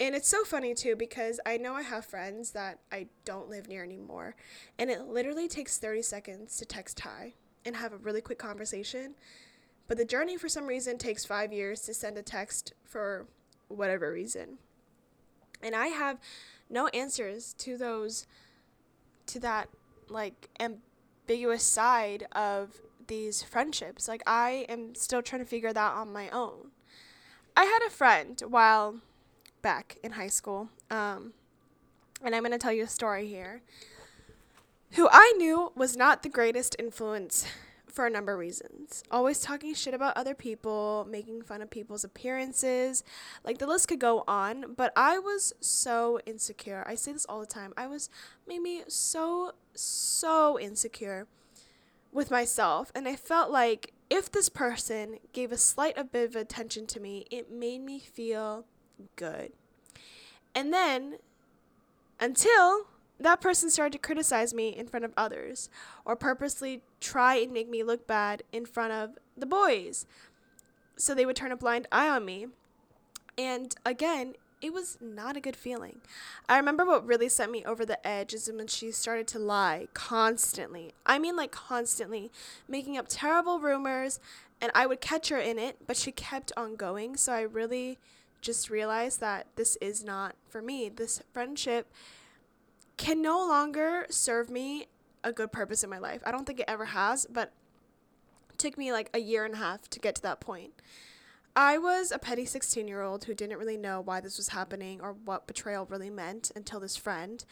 And 0.00 0.14
it's 0.14 0.28
so 0.28 0.44
funny 0.44 0.74
too 0.74 0.96
because 0.96 1.40
I 1.46 1.56
know 1.56 1.74
I 1.74 1.82
have 1.82 2.04
friends 2.04 2.50
that 2.50 2.80
I 2.90 3.06
don't 3.24 3.48
live 3.48 3.68
near 3.68 3.84
anymore. 3.84 4.34
And 4.78 4.90
it 4.90 5.02
literally 5.02 5.48
takes 5.48 5.78
30 5.78 6.02
seconds 6.02 6.56
to 6.58 6.64
text 6.64 7.00
hi 7.00 7.34
and 7.64 7.76
have 7.76 7.92
a 7.92 7.98
really 7.98 8.20
quick 8.20 8.38
conversation. 8.38 9.14
But 9.86 9.98
the 9.98 10.04
journey, 10.04 10.36
for 10.36 10.48
some 10.48 10.66
reason, 10.66 10.98
takes 10.98 11.24
five 11.24 11.52
years 11.52 11.82
to 11.82 11.94
send 11.94 12.18
a 12.18 12.22
text 12.22 12.72
for 12.84 13.26
whatever 13.68 14.12
reason. 14.12 14.58
And 15.62 15.74
I 15.74 15.88
have 15.88 16.18
no 16.74 16.88
answers 16.88 17.54
to 17.54 17.78
those, 17.78 18.26
to 19.26 19.40
that, 19.40 19.68
like, 20.08 20.50
ambiguous 20.60 21.62
side 21.62 22.26
of 22.32 22.82
these 23.06 23.42
friendships. 23.42 24.08
Like, 24.08 24.22
I 24.26 24.66
am 24.68 24.94
still 24.94 25.22
trying 25.22 25.42
to 25.42 25.48
figure 25.48 25.72
that 25.72 25.94
on 25.94 26.12
my 26.12 26.28
own. 26.28 26.72
I 27.56 27.64
had 27.64 27.80
a 27.86 27.90
friend 27.90 28.42
while 28.46 28.96
back 29.62 29.96
in 30.02 30.12
high 30.12 30.28
school. 30.28 30.68
Um, 30.90 31.32
and 32.22 32.34
I'm 32.34 32.42
going 32.42 32.52
to 32.52 32.58
tell 32.58 32.72
you 32.72 32.84
a 32.84 32.88
story 32.88 33.26
here. 33.28 33.62
Who 34.92 35.08
I 35.10 35.32
knew 35.36 35.72
was 35.74 35.96
not 35.96 36.22
the 36.22 36.28
greatest 36.28 36.76
influence 36.78 37.46
for 37.94 38.06
a 38.06 38.10
number 38.10 38.32
of 38.32 38.40
reasons. 38.40 39.04
Always 39.10 39.40
talking 39.40 39.72
shit 39.72 39.94
about 39.94 40.16
other 40.16 40.34
people, 40.34 41.06
making 41.08 41.42
fun 41.42 41.62
of 41.62 41.70
people's 41.70 42.02
appearances. 42.02 43.04
Like 43.44 43.58
the 43.58 43.68
list 43.68 43.86
could 43.88 44.00
go 44.00 44.24
on, 44.26 44.74
but 44.76 44.92
I 44.96 45.18
was 45.18 45.52
so 45.60 46.18
insecure. 46.26 46.84
I 46.86 46.96
say 46.96 47.12
this 47.12 47.24
all 47.26 47.40
the 47.40 47.46
time. 47.46 47.72
I 47.76 47.86
was 47.86 48.10
maybe 48.48 48.82
so, 48.88 49.52
so 49.74 50.58
insecure 50.58 51.28
with 52.12 52.32
myself. 52.32 52.90
And 52.96 53.06
I 53.06 53.14
felt 53.14 53.50
like 53.50 53.92
if 54.10 54.30
this 54.30 54.48
person 54.48 55.18
gave 55.32 55.52
a 55.52 55.56
slight 55.56 55.96
a 55.96 56.04
bit 56.04 56.30
of 56.30 56.36
attention 56.36 56.86
to 56.88 57.00
me, 57.00 57.26
it 57.30 57.50
made 57.50 57.80
me 57.80 58.00
feel 58.00 58.64
good. 59.14 59.52
And 60.52 60.72
then 60.72 61.18
until 62.18 62.86
that 63.18 63.40
person 63.40 63.70
started 63.70 63.92
to 63.92 63.98
criticize 63.98 64.52
me 64.52 64.68
in 64.68 64.86
front 64.86 65.04
of 65.04 65.12
others 65.16 65.68
or 66.04 66.16
purposely 66.16 66.82
try 67.00 67.36
and 67.36 67.52
make 67.52 67.68
me 67.68 67.82
look 67.82 68.06
bad 68.06 68.42
in 68.52 68.66
front 68.66 68.92
of 68.92 69.18
the 69.36 69.46
boys. 69.46 70.06
So 70.96 71.14
they 71.14 71.26
would 71.26 71.36
turn 71.36 71.52
a 71.52 71.56
blind 71.56 71.86
eye 71.90 72.08
on 72.08 72.24
me. 72.24 72.46
And 73.38 73.74
again, 73.84 74.34
it 74.60 74.72
was 74.72 74.96
not 75.00 75.36
a 75.36 75.40
good 75.40 75.56
feeling. 75.56 76.00
I 76.48 76.56
remember 76.56 76.86
what 76.86 77.06
really 77.06 77.28
sent 77.28 77.52
me 77.52 77.64
over 77.64 77.84
the 77.84 78.04
edge 78.06 78.32
is 78.32 78.50
when 78.50 78.66
she 78.66 78.92
started 78.92 79.26
to 79.28 79.38
lie 79.38 79.88
constantly. 79.92 80.94
I 81.04 81.18
mean, 81.18 81.36
like 81.36 81.50
constantly, 81.50 82.30
making 82.66 82.96
up 82.96 83.06
terrible 83.08 83.60
rumors, 83.60 84.20
and 84.60 84.72
I 84.74 84.86
would 84.86 85.02
catch 85.02 85.28
her 85.28 85.38
in 85.38 85.58
it, 85.58 85.78
but 85.86 85.96
she 85.98 86.12
kept 86.12 86.50
on 86.56 86.76
going. 86.76 87.16
So 87.16 87.32
I 87.32 87.42
really 87.42 87.98
just 88.40 88.70
realized 88.70 89.20
that 89.20 89.46
this 89.56 89.76
is 89.82 90.02
not 90.02 90.34
for 90.48 90.62
me. 90.62 90.88
This 90.88 91.22
friendship 91.32 91.86
can 92.96 93.22
no 93.22 93.38
longer 93.46 94.06
serve 94.10 94.50
me 94.50 94.86
a 95.22 95.32
good 95.32 95.52
purpose 95.52 95.82
in 95.82 95.90
my 95.90 95.98
life. 95.98 96.22
I 96.24 96.30
don't 96.30 96.46
think 96.46 96.60
it 96.60 96.66
ever 96.68 96.86
has, 96.86 97.26
but 97.30 97.52
took 98.58 98.78
me 98.78 98.92
like 98.92 99.10
a 99.12 99.18
year 99.18 99.44
and 99.44 99.54
a 99.54 99.58
half 99.58 99.88
to 99.90 99.98
get 99.98 100.14
to 100.16 100.22
that 100.22 100.40
point. 100.40 100.72
I 101.56 101.78
was 101.78 102.10
a 102.10 102.18
petty 102.18 102.44
16 102.44 102.88
year 102.88 103.02
old 103.02 103.24
who 103.24 103.34
didn't 103.34 103.58
really 103.58 103.76
know 103.76 104.00
why 104.00 104.20
this 104.20 104.36
was 104.36 104.48
happening 104.48 105.00
or 105.00 105.12
what 105.12 105.46
betrayal 105.46 105.86
really 105.86 106.10
meant 106.10 106.50
until 106.56 106.80
this 106.80 106.96
friend. 106.96 107.44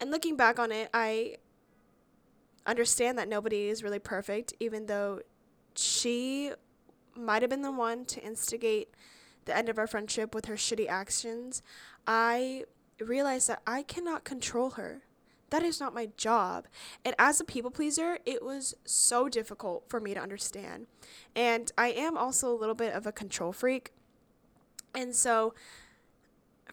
And 0.00 0.10
looking 0.10 0.36
back 0.36 0.58
on 0.58 0.70
it, 0.70 0.90
I 0.94 1.36
understand 2.66 3.18
that 3.18 3.28
nobody 3.28 3.68
is 3.68 3.82
really 3.82 3.98
perfect, 3.98 4.52
even 4.60 4.86
though 4.86 5.20
she 5.74 6.52
might 7.16 7.42
have 7.42 7.50
been 7.50 7.62
the 7.62 7.72
one 7.72 8.04
to 8.06 8.22
instigate 8.22 8.90
the 9.44 9.56
end 9.56 9.68
of 9.68 9.78
our 9.78 9.86
friendship 9.86 10.34
with 10.34 10.44
her 10.44 10.54
shitty 10.54 10.88
actions. 10.88 11.62
I 12.06 12.64
realized 13.00 13.48
that 13.48 13.62
I 13.66 13.82
cannot 13.82 14.24
control 14.24 14.70
her. 14.70 15.02
That 15.50 15.62
is 15.62 15.80
not 15.80 15.94
my 15.94 16.10
job. 16.16 16.66
And 17.04 17.14
as 17.18 17.40
a 17.40 17.44
people 17.44 17.70
pleaser, 17.70 18.18
it 18.26 18.42
was 18.42 18.74
so 18.84 19.28
difficult 19.28 19.84
for 19.88 19.98
me 19.98 20.12
to 20.14 20.20
understand. 20.20 20.86
And 21.34 21.72
I 21.78 21.88
am 21.88 22.16
also 22.16 22.52
a 22.52 22.56
little 22.56 22.74
bit 22.74 22.92
of 22.92 23.06
a 23.06 23.12
control 23.12 23.52
freak. 23.52 23.92
And 24.94 25.14
so 25.14 25.54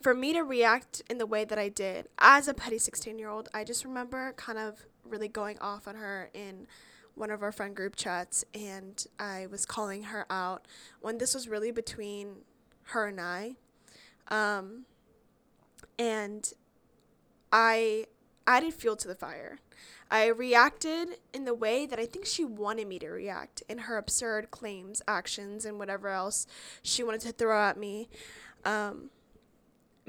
for 0.01 0.13
me 0.13 0.34
to 0.34 0.41
react 0.41 1.01
in 1.10 1.17
the 1.17 1.25
way 1.25 1.46
that 1.46 1.58
I 1.58 1.70
did 1.70 2.08
as 2.20 2.48
a 2.48 2.53
petty 2.53 2.77
16 2.77 3.17
year 3.17 3.29
old, 3.29 3.50
I 3.53 3.63
just 3.63 3.86
remember 3.86 4.34
kind 4.36 4.60
of 4.60 4.86
really 5.05 5.27
going 5.27 5.58
off 5.60 5.88
on 5.88 5.96
her 5.96 6.29
in 6.34 6.67
one 7.15 7.32
of 7.32 7.41
our 7.41 7.51
friend 7.51 7.75
group 7.75 7.96
chats 7.96 8.44
and 8.53 9.05
I 9.20 9.48
was 9.50 9.65
calling 9.65 10.03
her 10.03 10.25
out 10.29 10.67
when 11.00 11.17
this 11.17 11.34
was 11.34 11.48
really 11.48 11.72
between 11.72 12.36
her 12.88 13.08
and 13.08 13.22
I. 13.22 13.55
Um, 14.27 14.86
and 15.98 16.52
I 17.52 18.06
added 18.48 18.74
fuel 18.74 18.96
to 18.98 19.08
the 19.08 19.16
fire. 19.16 19.60
I 20.10 20.28
reacted 20.28 21.18
in 21.34 21.46
the 21.46 21.54
way 21.54 21.86
that 21.86 22.00
I 22.00 22.06
think 22.06 22.25
she 22.25 22.46
wanted 22.46 22.88
me 22.88 23.00
to 23.00 23.10
react 23.10 23.64
in 23.68 23.80
her 23.80 23.98
absurd 23.98 24.52
claims, 24.52 25.02
actions, 25.08 25.66
and 25.66 25.80
whatever 25.80 26.10
else 26.10 26.46
she 26.84 27.04
wanted 27.04 27.22
to 27.22 27.32
throw 27.32 27.60
at 27.68 27.78
me. 27.78 28.10
Um, 28.64 29.10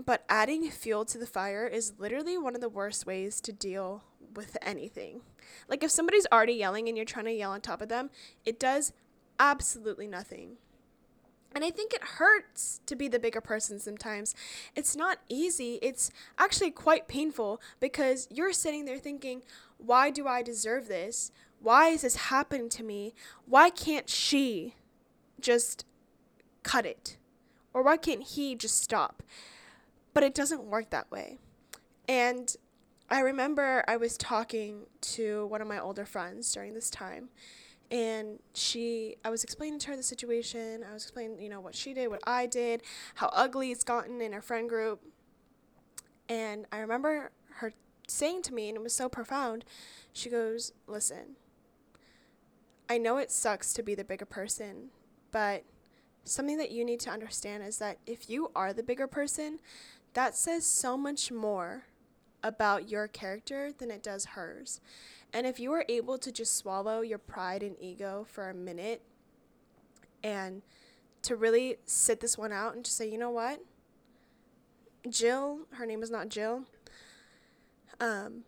but 0.05 0.25
adding 0.28 0.71
fuel 0.71 1.05
to 1.07 1.19
the 1.19 1.26
fire 1.26 1.66
is 1.66 1.95
literally 1.99 2.37
one 2.37 2.55
of 2.55 2.61
the 2.61 2.69
worst 2.69 3.07
ways 3.07 3.40
to 3.40 3.52
deal 3.52 4.05
with 4.35 4.59
anything. 4.61 5.23
Like 5.69 5.83
if 5.83 5.90
somebody's 5.90 6.26
already 6.31 6.52
yelling 6.52 6.88
and 6.88 6.97
you're 6.97 7.07
trying 7.07 7.25
to 7.25 7.33
yell 7.33 7.52
on 7.52 7.62
top 7.62 7.81
of 7.81 7.88
them, 7.88 8.11
it 8.45 8.61
does 8.61 8.93
absolutely 9.40 10.07
nothing. 10.07 10.57
And 11.56 11.64
I 11.64 11.70
think 11.70 11.94
it 11.94 12.04
hurts 12.04 12.82
to 12.84 12.94
be 12.94 13.08
the 13.08 13.18
bigger 13.18 13.40
person 13.40 13.78
sometimes. 13.78 14.34
It's 14.75 14.94
not 14.94 15.20
easy. 15.30 15.78
It's 15.80 16.10
actually 16.36 16.70
quite 16.70 17.08
painful 17.08 17.62
because 17.80 18.28
you're 18.30 18.52
sitting 18.52 18.84
there 18.84 18.98
thinking, 18.98 19.40
why 19.78 20.10
do 20.10 20.26
I 20.26 20.42
deserve 20.42 20.86
this? 20.86 21.32
Why 21.60 21.88
is 21.88 22.02
this 22.02 22.16
happening 22.16 22.68
to 22.68 22.82
me? 22.82 23.14
Why 23.46 23.70
can't 23.70 24.10
she 24.10 24.75
just 25.40 25.86
cut 26.62 26.84
it? 26.84 27.16
Or 27.72 27.82
why 27.82 27.96
can't 27.96 28.22
he 28.22 28.54
just 28.54 28.82
stop? 28.82 29.22
But 30.12 30.25
it 30.25 30.34
doesn't 30.34 30.64
work 30.64 30.90
that 30.90 31.10
way. 31.10 31.38
And 32.06 32.54
I 33.08 33.20
remember 33.20 33.82
I 33.88 33.96
was 33.96 34.18
talking 34.18 34.88
to 35.00 35.46
one 35.46 35.62
of 35.62 35.68
my 35.68 35.78
older 35.78 36.04
friends 36.04 36.52
during 36.52 36.75
this 36.75 36.90
time 36.90 37.30
and 37.90 38.38
she 38.55 39.16
i 39.25 39.31
was 39.31 39.45
explaining 39.45 39.78
to 39.78 39.88
her 39.88 39.97
the 39.97 40.02
situation. 40.02 40.85
I 40.88 40.93
was 40.93 41.05
explaining 41.05 41.40
you 41.40 41.49
know 41.49 41.61
what 41.61 41.75
she 41.75 41.95
did 41.95 42.09
what 42.09 42.23
i 42.26 42.47
did 42.47 42.83
how 43.14 43.31
ugly 43.33 43.71
it's 43.71 43.85
gotten 43.85 44.21
in 44.21 44.35
our 44.35 44.43
friend 44.43 44.69
group. 44.69 45.00
And 46.28 46.66
i 46.73 46.78
remember 46.78 47.31
her 47.57 47.73
saying 48.09 48.43
to 48.43 48.55
me 48.55 48.69
and 48.69 48.76
it 48.76 48.83
was 48.83 48.93
so 48.93 49.09
profound 49.09 49.64
she 50.12 50.31
goes 50.31 50.73
listen 50.87 51.37
i 52.88 52.99
know 52.99 53.16
it 53.16 53.31
sucks 53.31 53.73
to 53.73 53.83
be 53.83 53.95
the 53.95 54.05
bigger 54.05 54.25
person 54.25 54.90
but 55.33 55.64
something 56.25 56.59
that 56.59 56.71
you 56.71 56.85
need 56.85 57.00
to 57.00 57.11
understand 57.11 57.62
is 57.62 57.78
that 57.78 57.99
if 58.07 58.31
you 58.31 58.50
are 58.55 58.73
the 58.73 58.83
bigger 58.83 59.07
person 59.07 59.59
that 60.14 60.37
says 60.37 60.64
so 60.64 60.97
much 60.97 61.31
more 61.31 61.85
about 62.43 62.88
your 62.88 63.09
character 63.09 63.73
than 63.76 63.90
it 63.90 64.02
does 64.02 64.25
hers 64.26 64.81
and 65.37 65.47
if 65.47 65.61
you 65.61 65.69
were 65.69 65.85
able 65.90 66.16
to 66.16 66.33
just 66.33 66.57
swallow 66.57 67.02
your 67.02 67.19
pride 67.19 67.62
and 67.62 67.76
ego 67.78 68.25
for 68.26 68.49
a 68.49 68.55
minute 68.55 69.02
and 70.25 70.62
to 71.21 71.37
really 71.37 71.76
sit 71.85 72.21
this 72.21 72.38
one 72.38 72.52
out 72.52 72.75
and 72.75 72.83
just 72.83 72.97
say, 72.97 73.07
you 73.07 73.19
know 73.19 73.28
what? 73.28 73.61
Jill, 75.07 75.66
her 75.73 75.85
name 75.85 76.02
is 76.02 76.11
not 76.11 76.31
Jill. 76.31 76.64
Um, 78.00 78.45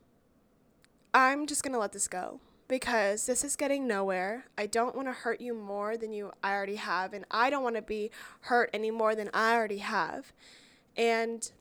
I'm 1.13 1.47
just 1.47 1.63
going 1.63 1.75
to 1.75 1.79
let 1.79 1.93
this 1.93 2.09
go 2.09 2.41
because 2.69 3.27
this 3.27 3.45
is 3.45 3.55
getting 3.55 3.87
nowhere. 3.87 4.47
I 4.57 4.65
don't 4.65 4.97
want 4.97 5.09
to 5.09 5.13
hurt 5.13 5.43
you 5.43 5.53
more 5.53 5.99
than 5.99 6.15
you 6.15 6.33
I 6.43 6.55
already 6.55 6.77
have 6.77 7.13
and 7.13 7.27
I 7.31 7.51
don't 7.51 7.63
want 7.63 7.77
to 7.77 7.83
be 7.83 8.11
hurt 8.41 8.71
any 8.73 8.91
more 8.91 9.15
than 9.15 9.29
I 9.35 9.55
already 9.55 9.79
have. 9.79 10.33
And 10.97 11.53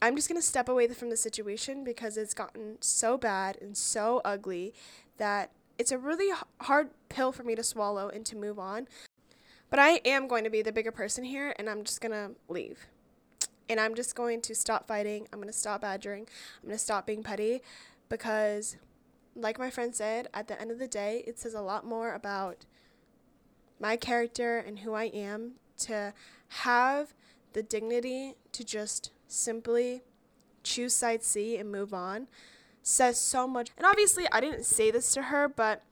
I'm 0.00 0.14
just 0.14 0.28
going 0.28 0.40
to 0.40 0.46
step 0.46 0.68
away 0.68 0.88
from 0.88 1.10
the 1.10 1.16
situation 1.16 1.82
because 1.82 2.16
it's 2.16 2.34
gotten 2.34 2.76
so 2.80 3.16
bad 3.16 3.56
and 3.60 3.76
so 3.76 4.20
ugly 4.24 4.74
that 5.16 5.50
it's 5.78 5.92
a 5.92 5.98
really 5.98 6.34
hard 6.60 6.90
pill 7.08 7.32
for 7.32 7.42
me 7.42 7.54
to 7.54 7.62
swallow 7.62 8.08
and 8.08 8.24
to 8.26 8.36
move 8.36 8.58
on. 8.58 8.88
But 9.70 9.78
I 9.78 10.00
am 10.04 10.28
going 10.28 10.44
to 10.44 10.50
be 10.50 10.62
the 10.62 10.72
bigger 10.72 10.92
person 10.92 11.24
here 11.24 11.54
and 11.58 11.68
I'm 11.68 11.82
just 11.82 12.00
going 12.00 12.12
to 12.12 12.32
leave. 12.48 12.86
And 13.68 13.80
I'm 13.80 13.94
just 13.94 14.14
going 14.14 14.42
to 14.42 14.54
stop 14.54 14.86
fighting. 14.86 15.26
I'm 15.32 15.40
going 15.40 15.52
to 15.52 15.58
stop 15.58 15.80
badgering. 15.80 16.28
I'm 16.62 16.68
going 16.68 16.78
to 16.78 16.82
stop 16.82 17.06
being 17.06 17.22
petty 17.22 17.62
because, 18.08 18.76
like 19.34 19.58
my 19.58 19.70
friend 19.70 19.94
said, 19.94 20.28
at 20.32 20.46
the 20.46 20.60
end 20.60 20.70
of 20.70 20.78
the 20.78 20.86
day, 20.86 21.24
it 21.26 21.38
says 21.38 21.54
a 21.54 21.60
lot 21.62 21.84
more 21.84 22.14
about 22.14 22.64
my 23.80 23.96
character 23.96 24.58
and 24.58 24.80
who 24.80 24.94
I 24.94 25.04
am 25.04 25.52
to 25.78 26.14
have 26.48 27.12
the 27.54 27.62
dignity 27.62 28.34
to 28.52 28.64
just 28.64 29.10
simply 29.28 30.02
choose 30.62 30.94
side 30.94 31.22
C 31.22 31.56
and 31.56 31.70
move 31.70 31.94
on 31.94 32.26
says 32.82 33.18
so 33.18 33.48
much. 33.48 33.70
And 33.76 33.84
obviously, 33.84 34.26
I 34.30 34.40
didn't 34.40 34.64
say 34.64 34.90
this 34.90 35.12
to 35.14 35.22
her, 35.22 35.48
but 35.48 35.82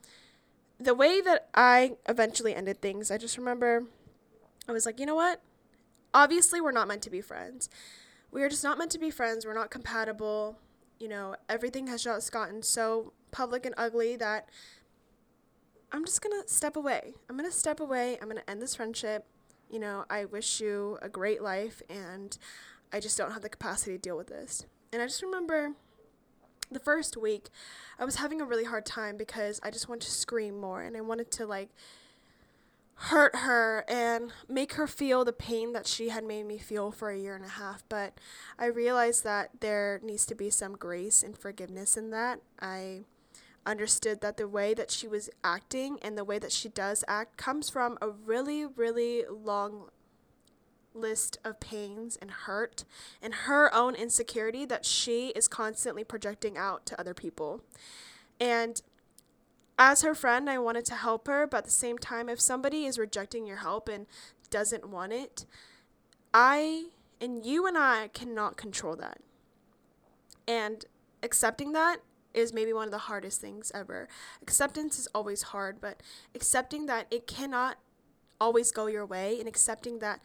the 0.79 0.95
way 0.95 1.21
that 1.21 1.49
I 1.55 1.97
eventually 2.09 2.55
ended 2.55 2.81
things, 2.81 3.11
I 3.11 3.19
just 3.19 3.37
remember 3.37 3.85
I 4.69 4.73
was 4.73 4.87
like, 4.87 5.01
you 5.01 5.07
know 5.07 5.15
what? 5.15 5.41
Obviously, 6.13 6.61
we're 6.61 6.73
not 6.73 6.89
meant 6.89 7.03
to 7.03 7.11
be 7.11 7.21
friends. 7.21 7.69
We 8.31 8.43
are 8.43 8.49
just 8.49 8.65
not 8.65 8.79
meant 8.79 8.91
to 8.93 8.99
be 8.99 9.11
friends. 9.11 9.45
We're 9.45 9.55
not 9.55 9.71
compatible. 9.71 10.59
You 10.99 11.09
know, 11.09 11.37
everything 11.49 11.89
has 11.89 12.03
just 12.05 12.33
gotten 12.33 12.63
so 12.63 13.13
public 13.31 13.67
and 13.67 13.75
ugly 13.77 14.17
that 14.17 14.49
I'm 15.93 16.05
just 16.05 16.23
going 16.23 16.41
to 16.41 16.49
step 16.49 16.77
away. 16.77 17.15
I'm 17.29 17.37
going 17.37 17.51
to 17.51 17.57
step 17.57 17.81
away. 17.81 18.19
I'm 18.21 18.29
going 18.29 18.41
to 18.41 18.51
end 18.51 18.63
this 18.63 18.77
friendship. 18.77 19.27
You 19.71 19.81
know, 19.81 20.05
I 20.09 20.25
wish 20.25 20.61
you 20.61 20.99
a 21.03 21.09
great 21.09 21.43
life 21.43 21.83
and 21.91 22.37
I 22.95 23.01
just 23.01 23.19
don't 23.19 23.33
have 23.33 23.43
the 23.43 23.49
capacity 23.49 23.91
to 23.93 23.99
deal 23.99 24.17
with 24.17 24.29
this. 24.29 24.67
And 24.93 25.03
I 25.03 25.07
just 25.07 25.21
remember 25.21 25.73
the 26.71 26.79
first 26.79 27.17
week, 27.17 27.49
I 27.99 28.05
was 28.05 28.17
having 28.17 28.41
a 28.41 28.45
really 28.45 28.63
hard 28.63 28.87
time 28.87 29.17
because 29.17 29.59
I 29.65 29.73
just 29.73 29.89
wanted 29.89 30.07
to 30.07 30.13
scream 30.13 30.61
more 30.61 30.81
and 30.81 30.97
I 30.97 31.01
wanted 31.01 31.33
to 31.33 31.45
like 31.45 31.71
hurt 32.95 33.35
her 33.35 33.85
and 33.89 34.33
make 34.49 34.75
her 34.75 34.87
feel 34.87 35.25
the 35.25 35.33
pain 35.33 35.73
that 35.73 35.89
she 35.89 36.11
had 36.11 36.23
made 36.23 36.47
me 36.47 36.57
feel 36.57 36.93
for 36.93 37.11
a 37.11 37.19
year 37.19 37.35
and 37.35 37.45
a 37.45 37.49
half. 37.49 37.83
But 37.89 38.15
I 38.61 38.67
realized 38.67 39.25
that 39.25 39.51
there 39.59 39.99
needs 40.05 40.25
to 40.27 40.37
be 40.37 40.49
some 40.49 40.77
grace 40.77 41.25
and 41.25 41.37
forgiveness 41.37 41.97
in 41.97 42.11
that. 42.11 42.43
I 42.61 43.01
understood 43.67 44.21
that 44.21 44.37
the 44.37 44.47
way 44.47 44.73
that 44.73 44.93
she 44.93 45.09
was 45.09 45.31
acting 45.43 45.99
and 46.01 46.17
the 46.17 46.23
way 46.23 46.39
that 46.39 46.53
she 46.53 46.69
does 46.69 47.03
act 47.09 47.39
comes 47.39 47.69
from 47.69 47.99
a 48.01 48.09
really, 48.09 48.65
really 48.65 49.25
long 49.29 49.89
list 50.95 51.39
of 51.45 51.61
pains 51.61 52.17
and 52.17 52.31
hurt 52.31 52.85
and 53.21 53.35
her 53.35 53.73
own 53.75 53.95
insecurity 53.95 54.65
that 54.65 54.85
she 54.85 55.29
is 55.29 55.49
constantly 55.49 56.05
projecting 56.05 56.57
out 56.57 56.87
to 56.87 56.99
other 56.99 57.15
people. 57.15 57.63
And 58.41 58.81
as 59.79 60.03
her 60.03 60.15
friend, 60.15 60.49
I 60.49 60.59
wanted 60.59 60.85
to 60.87 60.95
help 60.95 61.27
her, 61.27 61.47
but 61.47 61.59
at 61.59 61.65
the 61.65 61.71
same 61.71 61.99
time, 61.99 62.29
if 62.29 62.41
somebody 62.41 62.85
is 62.85 62.99
rejecting 62.99 63.47
your 63.47 63.59
help 63.59 63.89
and 63.89 64.07
doesn't 64.51 64.89
want 64.89 65.13
it, 65.13 65.47
I 66.33 66.87
and 67.21 67.45
you 67.45 67.67
and 67.67 67.77
I 67.77 68.09
cannot 68.13 68.57
control 68.57 68.97
that. 68.97 69.19
And 70.47 70.85
accepting 71.23 71.73
that 71.73 71.99
is 72.35 72.53
maybe 72.53 72.73
one 72.73 72.87
of 72.87 72.91
the 72.91 72.99
hardest 72.99 73.41
things 73.41 73.71
ever. 73.75 74.09
Acceptance 74.43 74.99
is 74.99 75.09
always 75.15 75.43
hard, 75.43 75.81
but 75.81 76.03
accepting 76.35 76.87
that 76.87 77.07
it 77.11 77.27
cannot 77.27 77.79
always 78.41 78.73
go 78.73 78.87
your 78.87 79.07
way 79.07 79.39
and 79.39 79.49
accepting 79.49 80.01
that 80.01 80.21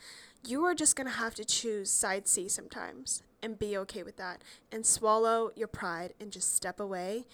you 0.46 0.64
are 0.66 0.76
just 0.76 0.96
going 0.96 1.08
to 1.08 1.14
have 1.14 1.36
to 1.36 1.46
choose 1.46 1.92
side 1.92 2.28
C 2.28 2.48
sometimes 2.48 3.24
and 3.42 3.60
be 3.60 3.78
okay 3.78 4.04
with 4.04 4.18
that 4.18 4.42
and 4.72 4.86
swallow 4.86 5.52
your 5.56 5.68
pride 5.68 6.14
and 6.20 6.32
just 6.32 6.56
step 6.56 6.80
away. 6.80 7.26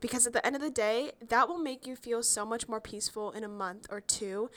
Because 0.00 0.26
at 0.26 0.32
the 0.32 0.44
end 0.44 0.56
of 0.56 0.62
the 0.62 0.70
day, 0.70 1.12
that 1.28 1.48
will 1.48 1.58
make 1.58 1.86
you 1.86 1.94
feel 1.94 2.22
so 2.22 2.44
much 2.44 2.68
more 2.68 2.80
peaceful 2.80 3.30
in 3.30 3.44
a 3.44 3.48
month 3.48 3.86
or 3.88 4.00
two. 4.00 4.50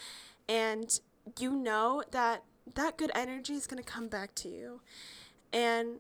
And 0.49 0.99
you 1.39 1.55
know 1.55 2.03
that 2.11 2.43
that 2.73 2.97
good 2.97 3.11
energy 3.13 3.53
is 3.53 3.67
going 3.67 3.81
to 3.81 3.87
come 3.87 4.07
back 4.07 4.33
to 4.35 4.49
you. 4.49 4.81
And 5.53 5.99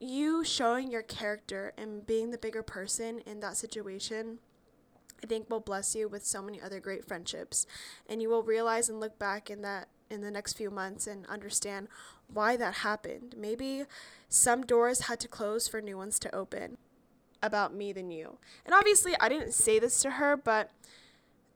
you 0.00 0.44
showing 0.44 0.90
your 0.90 1.02
character 1.02 1.72
and 1.76 2.06
being 2.06 2.30
the 2.30 2.38
bigger 2.38 2.62
person 2.62 3.20
in 3.20 3.40
that 3.40 3.56
situation, 3.56 4.38
I 5.22 5.26
think 5.26 5.50
will 5.50 5.60
bless 5.60 5.94
you 5.94 6.08
with 6.08 6.24
so 6.24 6.42
many 6.42 6.60
other 6.60 6.80
great 6.80 7.06
friendships. 7.06 7.66
And 8.08 8.22
you 8.22 8.28
will 8.30 8.42
realize 8.42 8.88
and 8.88 8.98
look 8.98 9.18
back 9.18 9.50
in 9.50 9.62
that 9.62 9.88
in 10.14 10.22
the 10.22 10.30
next 10.30 10.54
few 10.54 10.70
months 10.70 11.06
and 11.06 11.26
understand 11.26 11.88
why 12.32 12.56
that 12.56 12.76
happened. 12.76 13.34
Maybe 13.36 13.84
some 14.28 14.62
doors 14.62 15.02
had 15.02 15.20
to 15.20 15.28
close 15.28 15.68
for 15.68 15.80
new 15.82 15.98
ones 15.98 16.18
to 16.20 16.34
open 16.34 16.78
about 17.42 17.74
me 17.74 17.92
than 17.92 18.10
you. 18.10 18.38
And 18.64 18.74
obviously, 18.74 19.14
I 19.20 19.28
didn't 19.28 19.52
say 19.52 19.78
this 19.78 20.00
to 20.02 20.12
her, 20.12 20.36
but 20.36 20.70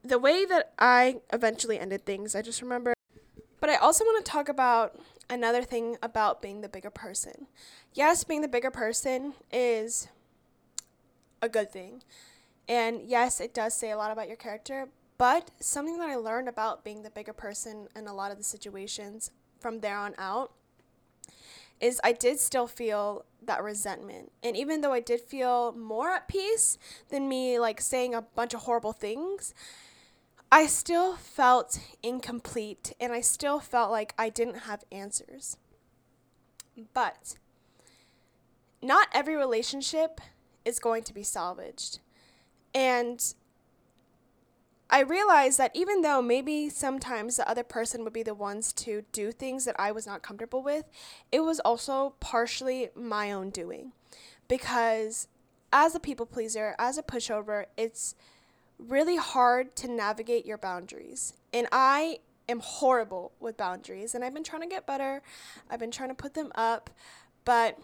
the 0.05 0.19
way 0.19 0.45
that 0.45 0.73
I 0.79 1.21
eventually 1.33 1.79
ended 1.79 2.05
things, 2.05 2.35
I 2.35 2.43
just 2.43 2.61
remember. 2.61 2.93
But 3.61 3.71
I 3.71 3.77
also 3.77 4.05
want 4.05 4.25
to 4.25 4.31
talk 4.31 4.49
about 4.49 5.00
another 5.31 5.62
thing 5.62 5.97
about 6.03 6.43
being 6.43 6.61
the 6.61 6.69
bigger 6.69 6.91
person. 6.91 7.47
Yes, 7.95 8.25
being 8.25 8.43
the 8.43 8.49
bigger 8.49 8.71
person 8.71 9.35
is 9.50 10.09
a 11.43 11.49
good 11.49 11.71
thing. 11.71 12.03
And 12.69 13.03
yes, 13.03 13.41
it 13.41 13.55
does 13.55 13.75
say 13.75 13.91
a 13.91 13.97
lot 13.97 14.11
about 14.11 14.29
your 14.29 14.37
character, 14.37 14.88
but 15.19 15.51
something 15.61 15.99
that 15.99 16.09
I 16.09 16.17
learned 16.17 16.49
about 16.49 16.85
being 16.85 17.03
the 17.03 17.11
bigger 17.11 17.33
person 17.33 17.89
in 17.95 18.07
a 18.07 18.15
lot 18.15 18.31
of 18.31 18.39
the 18.39 18.45
situations 18.45 19.33
from 19.59 19.81
there 19.81 19.99
on 19.99 20.15
out 20.17 20.53
is 21.81 22.01
I 22.03 22.13
did 22.13 22.41
still 22.41 22.67
feel 22.67 23.25
that 23.43 23.63
resentment. 23.63 24.33
And 24.43 24.57
even 24.57 24.81
though 24.81 24.93
I 24.93 25.01
did 25.01 25.21
feel 25.21 25.73
more 25.73 26.11
at 26.11 26.29
peace 26.29 26.79
than 27.09 27.29
me 27.29 27.59
like 27.59 27.81
saying 27.81 28.15
a 28.15 28.23
bunch 28.23 28.55
of 28.55 28.61
horrible 28.61 28.93
things, 28.93 29.55
I 30.51 30.67
still 30.67 31.17
felt 31.17 31.79
incomplete 32.03 32.95
and 33.01 33.13
I 33.13 33.21
still 33.21 33.61
felt 33.61 33.91
like 33.91 34.15
I 34.19 34.29
didn't 34.29 34.61
have 34.61 34.85
answers. 34.91 35.57
But 36.95 37.37
not 38.81 39.09
every 39.13 39.37
relationship 39.37 40.21
is 40.65 40.79
going 40.79 41.03
to 41.05 41.15
be 41.15 41.23
salvaged. 41.23 41.99
And 42.75 43.35
I 44.90 45.00
realized 45.00 45.59
that 45.59 45.75
even 45.75 46.00
though 46.00 46.23
maybe 46.23 46.71
sometimes 46.71 47.37
the 47.37 47.49
other 47.49 47.62
person 47.62 48.04
would 48.04 48.12
be 48.12 48.23
the 48.23 48.35
ones 48.35 48.73
to 48.75 49.04
do 49.12 49.33
things 49.33 49.64
that 49.66 49.76
I 49.78 49.92
was 49.92 50.07
not 50.07 50.23
comfortable 50.23 50.62
with, 50.62 50.87
it 51.30 51.40
was 51.40 51.61
also 51.61 52.14
partially 52.21 52.88
my 52.95 53.30
own 53.30 53.50
doing. 53.50 53.92
Because 54.49 55.28
as 55.73 55.95
a 55.95 56.00
people 56.00 56.25
pleaser, 56.25 56.75
as 56.78 56.97
a 56.97 57.02
pushover, 57.02 57.66
it's 57.76 58.14
really 58.79 59.16
hard 59.16 59.77
to 59.77 59.88
navigate 59.88 60.46
your 60.46 60.57
boundaries. 60.57 61.35
And 61.53 61.66
I 61.70 62.20
am 62.48 62.61
horrible 62.61 63.33
with 63.40 63.59
boundaries, 63.59 64.14
and 64.14 64.24
I've 64.24 64.33
been 64.33 64.44
trying 64.44 64.62
to 64.62 64.68
get 64.68 64.87
better. 64.87 65.20
I've 65.68 65.81
been 65.81 65.90
trying 65.90 66.09
to 66.09 66.14
put 66.14 66.33
them 66.33 66.51
up, 66.55 66.88
but 67.44 67.79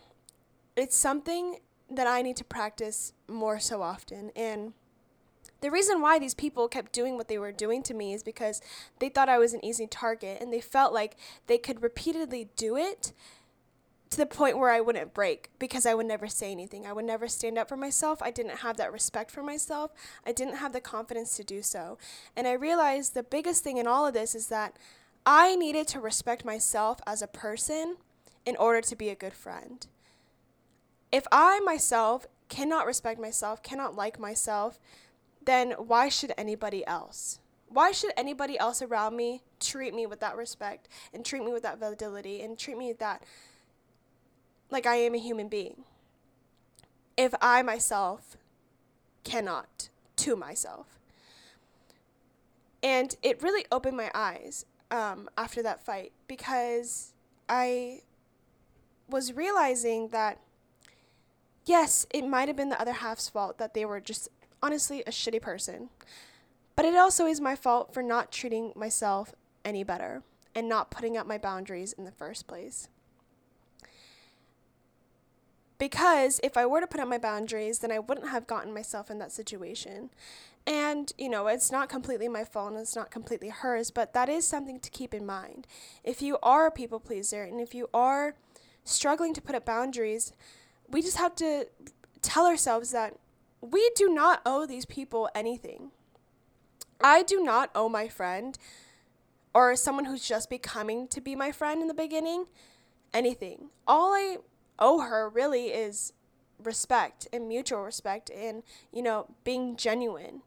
it's 0.74 0.96
something 0.96 1.58
that 1.90 2.06
I 2.06 2.22
need 2.22 2.36
to 2.36 2.44
practice 2.44 3.12
more 3.28 3.58
so 3.60 3.82
often. 3.82 4.30
And 4.34 4.72
the 5.64 5.70
reason 5.70 6.02
why 6.02 6.18
these 6.18 6.34
people 6.34 6.68
kept 6.68 6.92
doing 6.92 7.16
what 7.16 7.26
they 7.26 7.38
were 7.38 7.50
doing 7.50 7.82
to 7.84 7.94
me 7.94 8.12
is 8.12 8.22
because 8.22 8.60
they 8.98 9.08
thought 9.08 9.30
I 9.30 9.38
was 9.38 9.54
an 9.54 9.64
easy 9.64 9.86
target 9.86 10.42
and 10.42 10.52
they 10.52 10.60
felt 10.60 10.92
like 10.92 11.16
they 11.46 11.56
could 11.56 11.82
repeatedly 11.82 12.50
do 12.54 12.76
it 12.76 13.14
to 14.10 14.18
the 14.18 14.26
point 14.26 14.58
where 14.58 14.68
I 14.68 14.82
wouldn't 14.82 15.14
break 15.14 15.48
because 15.58 15.86
I 15.86 15.94
would 15.94 16.04
never 16.04 16.26
say 16.26 16.52
anything. 16.52 16.86
I 16.86 16.92
would 16.92 17.06
never 17.06 17.28
stand 17.28 17.56
up 17.56 17.70
for 17.70 17.78
myself. 17.78 18.20
I 18.20 18.30
didn't 18.30 18.58
have 18.58 18.76
that 18.76 18.92
respect 18.92 19.30
for 19.30 19.42
myself. 19.42 19.90
I 20.26 20.32
didn't 20.32 20.56
have 20.56 20.74
the 20.74 20.82
confidence 20.82 21.34
to 21.38 21.44
do 21.44 21.62
so. 21.62 21.96
And 22.36 22.46
I 22.46 22.52
realized 22.52 23.14
the 23.14 23.22
biggest 23.22 23.64
thing 23.64 23.78
in 23.78 23.86
all 23.86 24.06
of 24.06 24.12
this 24.12 24.34
is 24.34 24.48
that 24.48 24.76
I 25.24 25.56
needed 25.56 25.88
to 25.88 25.98
respect 25.98 26.44
myself 26.44 27.00
as 27.06 27.22
a 27.22 27.26
person 27.26 27.96
in 28.44 28.54
order 28.56 28.82
to 28.82 28.94
be 28.94 29.08
a 29.08 29.14
good 29.14 29.32
friend. 29.32 29.86
If 31.10 31.26
I 31.32 31.60
myself 31.60 32.26
cannot 32.50 32.84
respect 32.84 33.18
myself, 33.18 33.62
cannot 33.62 33.96
like 33.96 34.20
myself, 34.20 34.78
then 35.44 35.72
why 35.72 36.08
should 36.08 36.32
anybody 36.36 36.86
else? 36.86 37.40
Why 37.68 37.92
should 37.92 38.12
anybody 38.16 38.58
else 38.58 38.82
around 38.82 39.16
me 39.16 39.42
treat 39.58 39.94
me 39.94 40.06
with 40.06 40.20
that 40.20 40.36
respect 40.36 40.88
and 41.12 41.24
treat 41.24 41.44
me 41.44 41.52
with 41.52 41.62
that 41.62 41.78
validity 41.78 42.42
and 42.42 42.58
treat 42.58 42.78
me 42.78 42.88
with 42.88 42.98
that 42.98 43.22
like 44.70 44.86
I 44.86 44.96
am 44.96 45.14
a 45.14 45.18
human 45.18 45.48
being 45.48 45.84
if 47.16 47.34
I 47.40 47.62
myself 47.62 48.36
cannot 49.24 49.88
to 50.16 50.36
myself. 50.36 50.98
And 52.82 53.16
it 53.22 53.42
really 53.42 53.64
opened 53.72 53.96
my 53.96 54.10
eyes 54.14 54.66
um, 54.90 55.28
after 55.38 55.62
that 55.62 55.84
fight 55.84 56.12
because 56.28 57.14
I 57.48 58.02
was 59.08 59.32
realizing 59.32 60.08
that, 60.08 60.38
yes, 61.64 62.06
it 62.12 62.26
might 62.26 62.48
have 62.48 62.56
been 62.56 62.68
the 62.68 62.80
other 62.80 62.92
half's 62.92 63.28
fault 63.28 63.58
that 63.58 63.74
they 63.74 63.84
were 63.84 64.00
just 64.00 64.28
honestly 64.64 65.02
a 65.06 65.10
shitty 65.10 65.42
person. 65.42 65.90
But 66.74 66.86
it 66.86 66.96
also 66.96 67.26
is 67.26 67.40
my 67.40 67.54
fault 67.54 67.92
for 67.92 68.02
not 68.02 68.32
treating 68.32 68.72
myself 68.74 69.34
any 69.64 69.84
better 69.84 70.22
and 70.54 70.68
not 70.68 70.90
putting 70.90 71.16
up 71.16 71.26
my 71.26 71.38
boundaries 71.38 71.92
in 71.92 72.04
the 72.04 72.10
first 72.10 72.46
place. 72.46 72.88
Because 75.76 76.40
if 76.42 76.56
I 76.56 76.64
were 76.64 76.80
to 76.80 76.86
put 76.86 77.00
up 77.00 77.08
my 77.08 77.18
boundaries, 77.18 77.80
then 77.80 77.92
I 77.92 77.98
wouldn't 77.98 78.30
have 78.30 78.46
gotten 78.46 78.72
myself 78.72 79.10
in 79.10 79.18
that 79.18 79.32
situation. 79.32 80.10
And, 80.66 81.12
you 81.18 81.28
know, 81.28 81.46
it's 81.48 81.70
not 81.70 81.90
completely 81.90 82.28
my 82.28 82.44
fault 82.44 82.72
and 82.72 82.80
it's 82.80 82.96
not 82.96 83.10
completely 83.10 83.50
hers, 83.50 83.90
but 83.90 84.14
that 84.14 84.30
is 84.30 84.46
something 84.46 84.80
to 84.80 84.90
keep 84.90 85.12
in 85.12 85.26
mind. 85.26 85.66
If 86.02 86.22
you 86.22 86.38
are 86.42 86.66
a 86.66 86.70
people 86.70 87.00
pleaser 87.00 87.42
and 87.42 87.60
if 87.60 87.74
you 87.74 87.90
are 87.92 88.34
struggling 88.84 89.34
to 89.34 89.42
put 89.42 89.54
up 89.54 89.66
boundaries, 89.66 90.32
we 90.88 91.02
just 91.02 91.18
have 91.18 91.34
to 91.36 91.66
tell 92.22 92.46
ourselves 92.46 92.92
that 92.92 93.18
we 93.70 93.90
do 93.94 94.08
not 94.08 94.40
owe 94.44 94.66
these 94.66 94.84
people 94.84 95.28
anything. 95.34 95.90
I 97.00 97.22
do 97.22 97.42
not 97.42 97.70
owe 97.74 97.88
my 97.88 98.08
friend 98.08 98.58
or 99.54 99.76
someone 99.76 100.04
who's 100.04 100.26
just 100.26 100.50
becoming 100.50 101.08
to 101.08 101.20
be 101.20 101.34
my 101.36 101.52
friend 101.52 101.80
in 101.80 101.88
the 101.88 101.94
beginning 101.94 102.46
anything. 103.12 103.70
All 103.86 104.12
I 104.12 104.38
owe 104.78 105.00
her 105.00 105.28
really 105.28 105.66
is 105.68 106.12
respect 106.62 107.28
and 107.32 107.48
mutual 107.48 107.82
respect 107.82 108.30
and, 108.30 108.62
you 108.92 109.02
know, 109.02 109.26
being 109.44 109.76
genuine. 109.76 110.42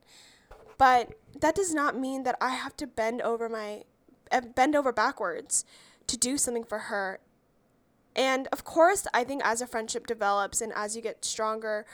But 0.78 1.14
that 1.40 1.56
does 1.56 1.74
not 1.74 1.98
mean 1.98 2.24
that 2.24 2.38
I 2.40 2.50
have 2.50 2.76
to 2.78 2.88
bend 2.88 3.22
over 3.22 3.50
my 3.50 3.84
eh, 4.32 4.42
bend 4.42 4.76
over 4.76 4.92
backwards 4.92 5.66
to 6.08 6.18
do 6.18 6.38
something 6.38 6.64
for 6.64 6.80
her. 6.80 7.20
And 8.16 8.48
of 8.52 8.64
course, 8.64 9.08
I 9.14 9.24
think 9.24 9.42
as 9.46 9.62
a 9.62 9.68
friendship 9.68 10.08
develops 10.08 10.62
and 10.62 10.74
as 10.76 10.96
you 10.96 11.02
get 11.02 11.24
stronger, 11.24 11.86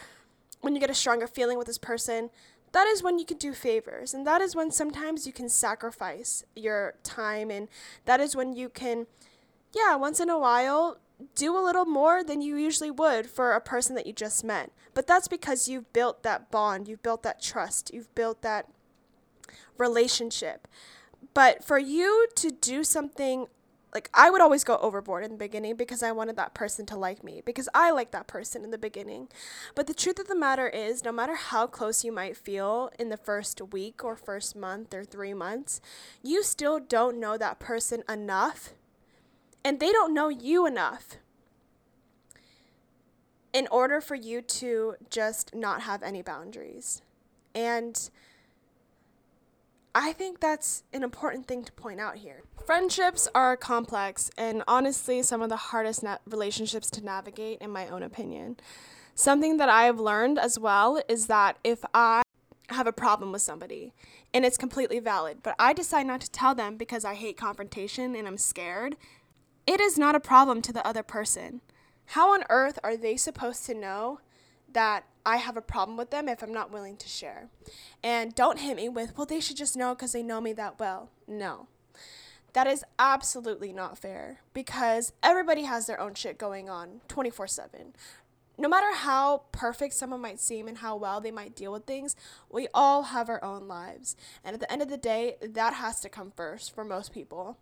when 0.64 0.74
you 0.74 0.80
get 0.80 0.90
a 0.90 0.96
stronger 0.96 1.28
feeling 1.28 1.58
with 1.58 1.68
this 1.68 1.78
person, 1.78 2.30
that 2.72 2.88
is 2.88 3.04
when 3.04 3.20
you 3.20 3.26
can 3.26 3.38
do 3.38 3.54
favors. 3.54 4.14
And 4.14 4.26
that 4.26 4.42
is 4.42 4.56
when 4.56 4.72
sometimes 4.72 5.28
you 5.28 5.34
can 5.34 5.50
sacrifice 5.50 6.46
your 6.56 6.96
time. 7.04 7.52
And 7.52 7.68
that 8.06 8.22
is 8.22 8.34
when 8.36 8.54
you 8.54 8.70
can, 8.70 9.06
yeah, 9.74 9.96
once 9.96 10.22
in 10.22 10.30
a 10.30 10.40
while, 10.40 10.98
do 11.36 11.58
a 11.58 11.62
little 11.62 11.86
more 11.86 12.24
than 12.24 12.42
you 12.42 12.56
usually 12.56 12.90
would 12.90 13.30
for 13.30 13.52
a 13.52 13.62
person 13.62 13.94
that 13.96 14.08
you 14.08 14.14
just 14.14 14.44
met. 14.44 14.72
But 14.94 15.06
that's 15.06 15.28
because 15.28 15.68
you've 15.68 15.92
built 15.92 16.24
that 16.24 16.50
bond, 16.50 16.88
you've 16.88 17.04
built 17.04 17.24
that 17.24 17.42
trust, 17.42 17.92
you've 17.94 18.14
built 18.16 18.42
that 18.42 18.68
relationship. 19.78 20.68
But 21.34 21.62
for 21.62 21.78
you 21.78 22.28
to 22.36 22.52
do 22.52 22.86
something 22.86 23.48
like 23.94 24.10
I 24.14 24.30
would 24.30 24.42
always 24.42 24.64
go 24.64 24.78
overboard 24.78 25.24
in 25.24 25.32
the 25.32 25.38
beginning 25.38 25.76
because 25.76 26.02
I 26.02 26.12
wanted 26.12 26.36
that 26.38 26.54
person 26.54 26.86
to 26.88 26.98
like 26.98 27.24
me 27.24 27.42
because 27.46 27.70
I 27.74 27.92
like 27.92 28.12
that 28.12 28.28
person 28.28 28.64
in 28.64 28.72
the 28.72 28.78
beginning. 28.78 29.28
But 29.76 29.88
the 29.88 29.94
truth 29.94 30.20
of 30.20 30.28
the 30.28 30.36
matter 30.36 30.68
is 30.68 31.04
no 31.04 31.12
matter 31.12 31.36
how 31.36 31.68
close 31.68 32.04
you 32.04 32.12
might 32.12 32.36
feel 32.36 32.92
in 32.98 33.10
the 33.10 33.18
first 33.18 33.62
week 33.72 34.04
or 34.04 34.16
first 34.16 34.56
month 34.56 34.94
or 34.94 35.04
3 35.04 35.34
months, 35.34 35.80
you 36.24 36.44
still 36.44 36.80
don't 36.80 37.20
know 37.20 37.38
that 37.38 37.60
person 37.60 38.04
enough 38.10 38.74
and 39.64 39.80
they 39.80 39.92
don't 39.92 40.14
know 40.14 40.30
you 40.30 40.66
enough 40.66 41.18
in 43.54 43.68
order 43.68 44.02
for 44.02 44.16
you 44.16 44.42
to 44.42 44.96
just 45.10 45.54
not 45.54 45.82
have 45.84 46.02
any 46.02 46.24
boundaries. 46.24 47.04
And 47.54 48.10
I 49.96 50.12
think 50.14 50.40
that's 50.40 50.84
an 50.92 51.04
important 51.04 51.48
thing 51.48 51.64
to 51.66 51.72
point 51.72 52.00
out 52.00 52.18
here. 52.18 52.42
Friendships 52.66 53.28
are 53.36 53.56
complex 53.56 54.32
and 54.38 54.64
honestly 54.68 55.22
some 55.22 55.42
of 55.42 55.50
the 55.50 55.56
hardest 55.56 56.02
na- 56.02 56.18
relationships 56.26 56.90
to 56.92 57.04
navigate, 57.04 57.62
in 57.62 57.70
my 57.70 57.88
own 57.88 58.02
opinion. 58.02 58.58
Something 59.14 59.58
that 59.58 59.70
I 59.70 59.84
have 59.84 60.00
learned 60.00 60.40
as 60.40 60.58
well 60.58 61.00
is 61.08 61.28
that 61.28 61.58
if 61.64 61.86
I 61.94 62.24
have 62.70 62.88
a 62.88 62.94
problem 62.94 63.32
with 63.32 63.44
somebody 63.44 63.94
and 64.34 64.44
it's 64.44 64.58
completely 64.58 65.00
valid, 65.00 65.44
but 65.44 65.56
I 65.60 65.74
decide 65.74 66.08
not 66.08 66.22
to 66.22 66.32
tell 66.32 66.56
them 66.56 66.76
because 66.76 67.06
I 67.06 67.14
hate 67.14 67.38
confrontation 67.38 68.16
and 68.16 68.28
I'm 68.28 68.40
scared, 68.40 68.96
it 69.68 69.80
is 69.80 69.98
not 69.98 70.16
a 70.16 70.20
problem 70.20 70.64
to 70.64 70.74
the 70.74 70.86
other 70.88 71.04
person. 71.04 71.62
How 72.08 72.34
on 72.34 72.44
earth 72.50 72.80
are 72.84 72.98
they 72.98 73.16
supposed 73.16 73.66
to 73.68 73.76
know 73.76 74.20
that 74.74 75.06
I 75.26 75.38
have 75.38 75.58
a 75.58 75.62
problem 75.62 75.98
with 75.98 76.10
them 76.10 76.28
if 76.28 76.44
I'm 76.44 76.54
not 76.54 76.72
willing 76.72 76.98
to 76.98 77.08
share. 77.08 77.50
And 78.04 78.36
don't 78.36 78.60
hit 78.60 78.76
me 78.76 78.90
with, 78.90 79.18
well, 79.18 79.26
they 79.26 79.40
should 79.40 79.58
just 79.58 79.78
know 79.78 79.96
because 79.96 80.12
they 80.12 80.24
know 80.24 80.42
me 80.42 80.54
that 80.54 80.80
well. 80.80 81.10
No. 81.28 81.68
That 82.54 82.68
is 82.68 82.84
absolutely 83.00 83.74
not 83.74 83.98
fair 83.98 84.42
because 84.54 85.14
everybody 85.24 85.64
has 85.64 85.88
their 85.88 86.00
own 86.00 86.14
shit 86.14 86.38
going 86.38 86.70
on 86.70 87.02
24 87.08 87.48
7. 87.48 87.94
No 88.56 88.70
matter 88.70 88.94
how 88.94 89.44
perfect 89.52 89.96
someone 89.96 90.22
might 90.22 90.40
seem 90.40 90.68
and 90.68 90.78
how 90.78 90.96
well 90.96 91.20
they 91.20 91.32
might 91.32 91.56
deal 91.56 91.72
with 91.72 91.86
things, 91.86 92.16
we 92.52 92.68
all 92.72 93.04
have 93.04 93.28
our 93.28 93.44
own 93.44 93.68
lives. 93.68 94.16
And 94.44 94.54
at 94.54 94.60
the 94.60 94.72
end 94.72 94.84
of 94.84 94.90
the 94.90 94.98
day, 94.98 95.38
that 95.42 95.74
has 95.74 96.00
to 96.02 96.10
come 96.10 96.32
first 96.36 96.76
for 96.76 96.86
most 96.86 97.12
people. 97.12 97.58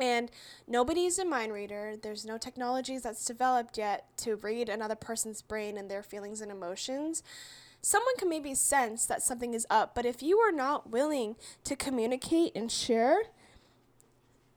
And 0.00 0.30
nobody's 0.66 1.18
a 1.18 1.24
mind 1.24 1.52
reader. 1.52 1.94
There's 2.00 2.24
no 2.24 2.38
technologies 2.38 3.02
that's 3.02 3.24
developed 3.24 3.76
yet 3.76 4.06
to 4.18 4.36
read 4.36 4.68
another 4.68 4.94
person's 4.94 5.42
brain 5.42 5.76
and 5.76 5.90
their 5.90 6.02
feelings 6.02 6.40
and 6.40 6.50
emotions. 6.50 7.22
Someone 7.82 8.16
can 8.16 8.28
maybe 8.28 8.54
sense 8.54 9.06
that 9.06 9.22
something 9.22 9.54
is 9.54 9.66
up, 9.68 9.94
but 9.94 10.06
if 10.06 10.22
you 10.22 10.38
are 10.38 10.52
not 10.52 10.90
willing 10.90 11.36
to 11.64 11.76
communicate 11.76 12.52
and 12.54 12.70
share, 12.70 13.24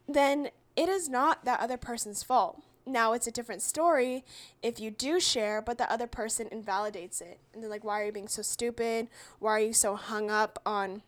then 0.08 0.50
it 0.76 0.88
is 0.88 1.10
not 1.10 1.44
that 1.44 1.60
other 1.60 1.78
person's 1.78 2.22
fault. 2.22 2.62
Now 2.86 3.14
it's 3.14 3.26
a 3.26 3.32
different 3.32 3.64
story 3.64 4.24
if 4.62 4.80
you 4.80 4.92
do 4.92 5.20
share, 5.20 5.60
but 5.62 5.80
the 5.80 5.92
other 5.92 6.06
person 6.06 6.48
invalidates 6.52 7.20
it. 7.20 7.40
And 7.52 7.64
they're 7.64 7.70
like, 7.70 7.84
why 7.84 8.02
are 8.02 8.06
you 8.06 8.12
being 8.12 8.28
so 8.28 8.44
stupid? 8.44 9.08
Why 9.40 9.52
are 9.54 9.60
you 9.60 9.74
so 9.74 9.96
hung 9.96 10.30
up 10.30 10.62
on 10.66 11.02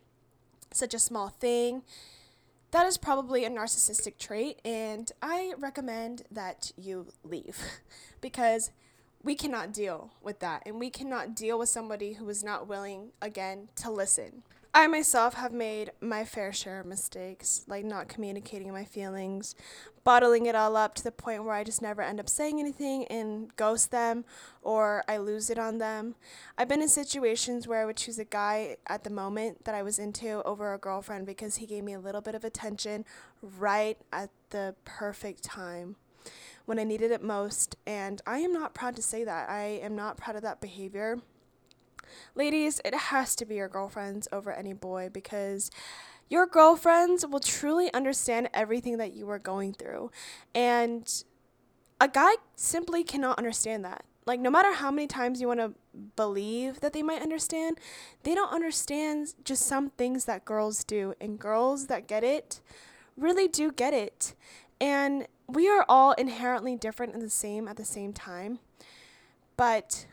such 0.74 0.96
a 0.96 1.00
small 1.00 1.30
thing? 1.30 1.84
That 2.72 2.86
is 2.86 2.98
probably 2.98 3.46
a 3.46 3.50
narcissistic 3.50 4.18
trait, 4.18 4.60
and 4.66 5.12
I 5.22 5.54
recommend 5.58 6.24
that 6.32 6.72
you 6.78 7.08
leave 7.24 7.60
because 8.22 8.72
we 9.24 9.36
cannot 9.36 9.74
deal 9.74 10.12
with 10.22 10.40
that, 10.40 10.64
and 10.66 10.80
we 10.80 10.90
cannot 10.90 11.36
deal 11.36 11.58
with 11.60 11.70
somebody 11.70 12.14
who 12.14 12.28
is 12.30 12.44
not 12.44 12.68
willing, 12.68 13.10
again, 13.22 13.70
to 13.78 13.92
listen. 13.92 14.44
I 14.78 14.86
myself 14.86 15.34
have 15.34 15.54
made 15.54 15.92
my 16.02 16.24
fair 16.24 16.54
share 16.54 16.80
of 16.80 16.86
mistakes, 16.86 17.66
like 17.68 17.84
not 17.84 18.08
communicating 18.08 18.72
my 18.72 18.86
feelings, 18.86 19.56
bottling 20.04 20.46
it 20.46 20.54
all 20.54 20.78
up 20.78 20.94
to 20.94 21.04
the 21.04 21.12
point 21.12 21.44
where 21.44 21.56
I 21.56 21.64
just 21.64 21.82
never 21.82 22.04
end 22.04 22.20
up 22.20 22.30
saying 22.30 22.60
anything 22.60 23.06
and 23.06 23.56
ghost 23.56 23.90
them 23.90 24.24
or 24.62 25.04
I 25.08 25.18
lose 25.18 25.50
it 25.50 25.58
on 25.58 25.80
them. 25.80 26.14
I've 26.60 26.68
been 26.68 26.84
in 26.84 26.90
situations 26.90 27.68
where 27.68 27.82
I 27.82 27.86
would 27.86 27.98
choose 27.98 28.20
a 28.20 28.24
guy 28.24 28.78
at 28.86 29.04
the 29.04 29.10
moment 29.10 29.66
that 29.66 29.74
I 29.74 29.82
was 29.82 29.98
into 29.98 30.44
over 30.44 30.76
a 30.76 30.78
girlfriend 30.78 31.26
because 31.26 31.56
he 31.56 31.66
gave 31.66 31.84
me 31.84 31.94
a 31.94 32.00
little 32.00 32.22
bit 32.22 32.36
of 32.36 32.44
attention 32.44 33.04
right 33.42 33.98
at 34.14 34.30
the 34.52 34.76
perfect 34.86 35.42
time 35.42 35.96
when 36.66 36.78
I 36.78 36.84
needed 36.84 37.10
it 37.10 37.24
most. 37.24 37.78
And 37.88 38.22
I 38.28 38.38
am 38.42 38.54
not 38.54 38.76
proud 38.76 38.96
to 38.98 39.02
say 39.02 39.24
that. 39.24 39.50
I 39.50 39.80
am 39.82 39.96
not 39.96 40.18
proud 40.18 40.36
of 40.36 40.44
that 40.44 40.62
behavior. 40.62 41.18
Ladies, 42.36 42.82
it 42.86 42.94
has 42.94 43.36
to 43.38 43.46
be 43.46 43.56
your 43.56 43.68
girlfriends 43.68 44.28
over 44.32 44.52
any 44.52 44.74
boy 44.74 45.10
because 45.12 45.72
your 46.30 46.46
girlfriends 46.46 47.26
will 47.26 47.40
truly 47.40 47.94
understand 47.94 48.50
everything 48.54 48.98
that 48.98 49.14
you 49.14 49.30
are 49.30 49.40
going 49.40 49.74
through. 49.74 50.12
And 50.54 51.24
a 52.00 52.08
guy 52.08 52.36
simply 52.56 53.04
cannot 53.04 53.38
understand 53.38 53.86
that. 53.86 54.04
Like, 54.26 54.42
no 54.42 54.50
matter 54.50 54.74
how 54.74 54.92
many 54.92 55.08
times 55.08 55.40
you 55.40 55.48
want 55.48 55.62
to 55.62 55.74
believe 56.18 56.82
that 56.82 56.92
they 56.92 57.02
might 57.02 57.22
understand, 57.22 57.80
they 58.24 58.36
don't 58.36 58.52
understand 58.52 59.34
just 59.46 59.64
some 59.64 59.90
things 59.92 60.26
that 60.26 60.44
girls 60.44 60.84
do. 60.84 61.14
And 61.22 61.40
girls 61.40 61.88
that 61.88 62.08
get 62.08 62.26
it 62.26 62.60
really 63.16 63.48
do 63.48 63.72
get 63.72 63.94
it. 63.94 64.36
And 64.82 65.28
we 65.48 65.70
are 65.70 65.86
all 65.88 66.12
inherently 66.12 66.76
different 66.76 67.14
and 67.14 67.22
the 67.22 67.30
same 67.30 67.70
at 67.70 67.78
the 67.78 67.86
same 67.86 68.12
time. 68.12 68.60
But 69.56 70.08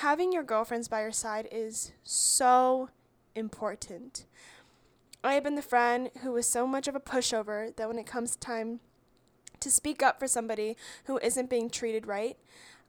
having 0.00 0.32
your 0.32 0.42
girlfriends 0.42 0.88
by 0.88 1.00
your 1.00 1.12
side 1.12 1.48
is 1.50 1.92
so 2.02 2.90
important. 3.34 4.26
I 5.22 5.34
have 5.34 5.44
been 5.44 5.54
the 5.54 5.62
friend 5.62 6.10
who 6.22 6.32
was 6.32 6.46
so 6.46 6.66
much 6.66 6.88
of 6.88 6.94
a 6.94 7.00
pushover 7.00 7.74
that 7.76 7.88
when 7.88 7.98
it 7.98 8.06
comes 8.06 8.36
time 8.36 8.80
to 9.60 9.70
speak 9.70 10.02
up 10.02 10.18
for 10.18 10.26
somebody 10.26 10.76
who 11.04 11.18
isn't 11.18 11.50
being 11.50 11.70
treated 11.70 12.06
right, 12.06 12.36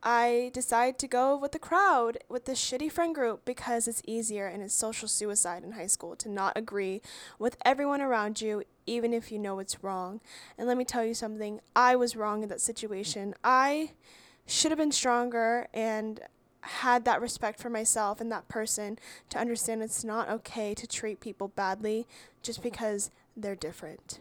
I 0.04 0.52
decide 0.54 1.00
to 1.00 1.08
go 1.08 1.36
with 1.36 1.54
the 1.54 1.60
crowd, 1.60 2.20
with 2.30 2.46
the 2.46 2.52
shitty 2.52 2.92
friend 2.92 3.16
group, 3.16 3.46
because 3.46 3.88
it's 3.88 4.04
easier 4.06 4.46
and 4.46 4.62
it's 4.62 4.76
social 4.76 5.08
suicide 5.08 5.64
in 5.64 5.72
high 5.72 5.88
school 5.88 6.16
to 6.18 6.30
not 6.30 6.54
agree 6.56 7.02
with 7.40 7.58
everyone 7.66 8.02
around 8.02 8.42
you, 8.42 8.64
even 8.86 9.14
if 9.14 9.32
you 9.32 9.40
know 9.40 9.60
it's 9.60 9.84
wrong. 9.84 10.22
And 10.58 10.68
let 10.68 10.78
me 10.78 10.86
tell 10.86 11.04
you 11.04 11.14
something 11.14 11.62
I 11.76 11.96
was 11.96 12.16
wrong 12.16 12.44
in 12.44 12.50
that 12.50 12.62
situation. 12.62 13.34
I 13.44 13.92
should 14.46 14.72
have 14.72 14.78
been 14.78 14.92
stronger 14.92 15.68
and 15.74 16.22
had 16.62 17.06
that 17.06 17.22
respect 17.22 17.60
for 17.60 17.70
myself 17.70 18.20
and 18.20 18.32
that 18.32 18.48
person 18.48 19.00
to 19.30 19.38
understand 19.38 19.82
it's 19.82 20.04
not 20.04 20.30
okay 20.30 20.74
to 20.74 20.88
treat 20.88 21.20
people 21.20 21.48
badly 21.50 22.08
just 22.42 22.62
because 22.62 23.12
they're 23.36 23.56
different. 23.56 24.20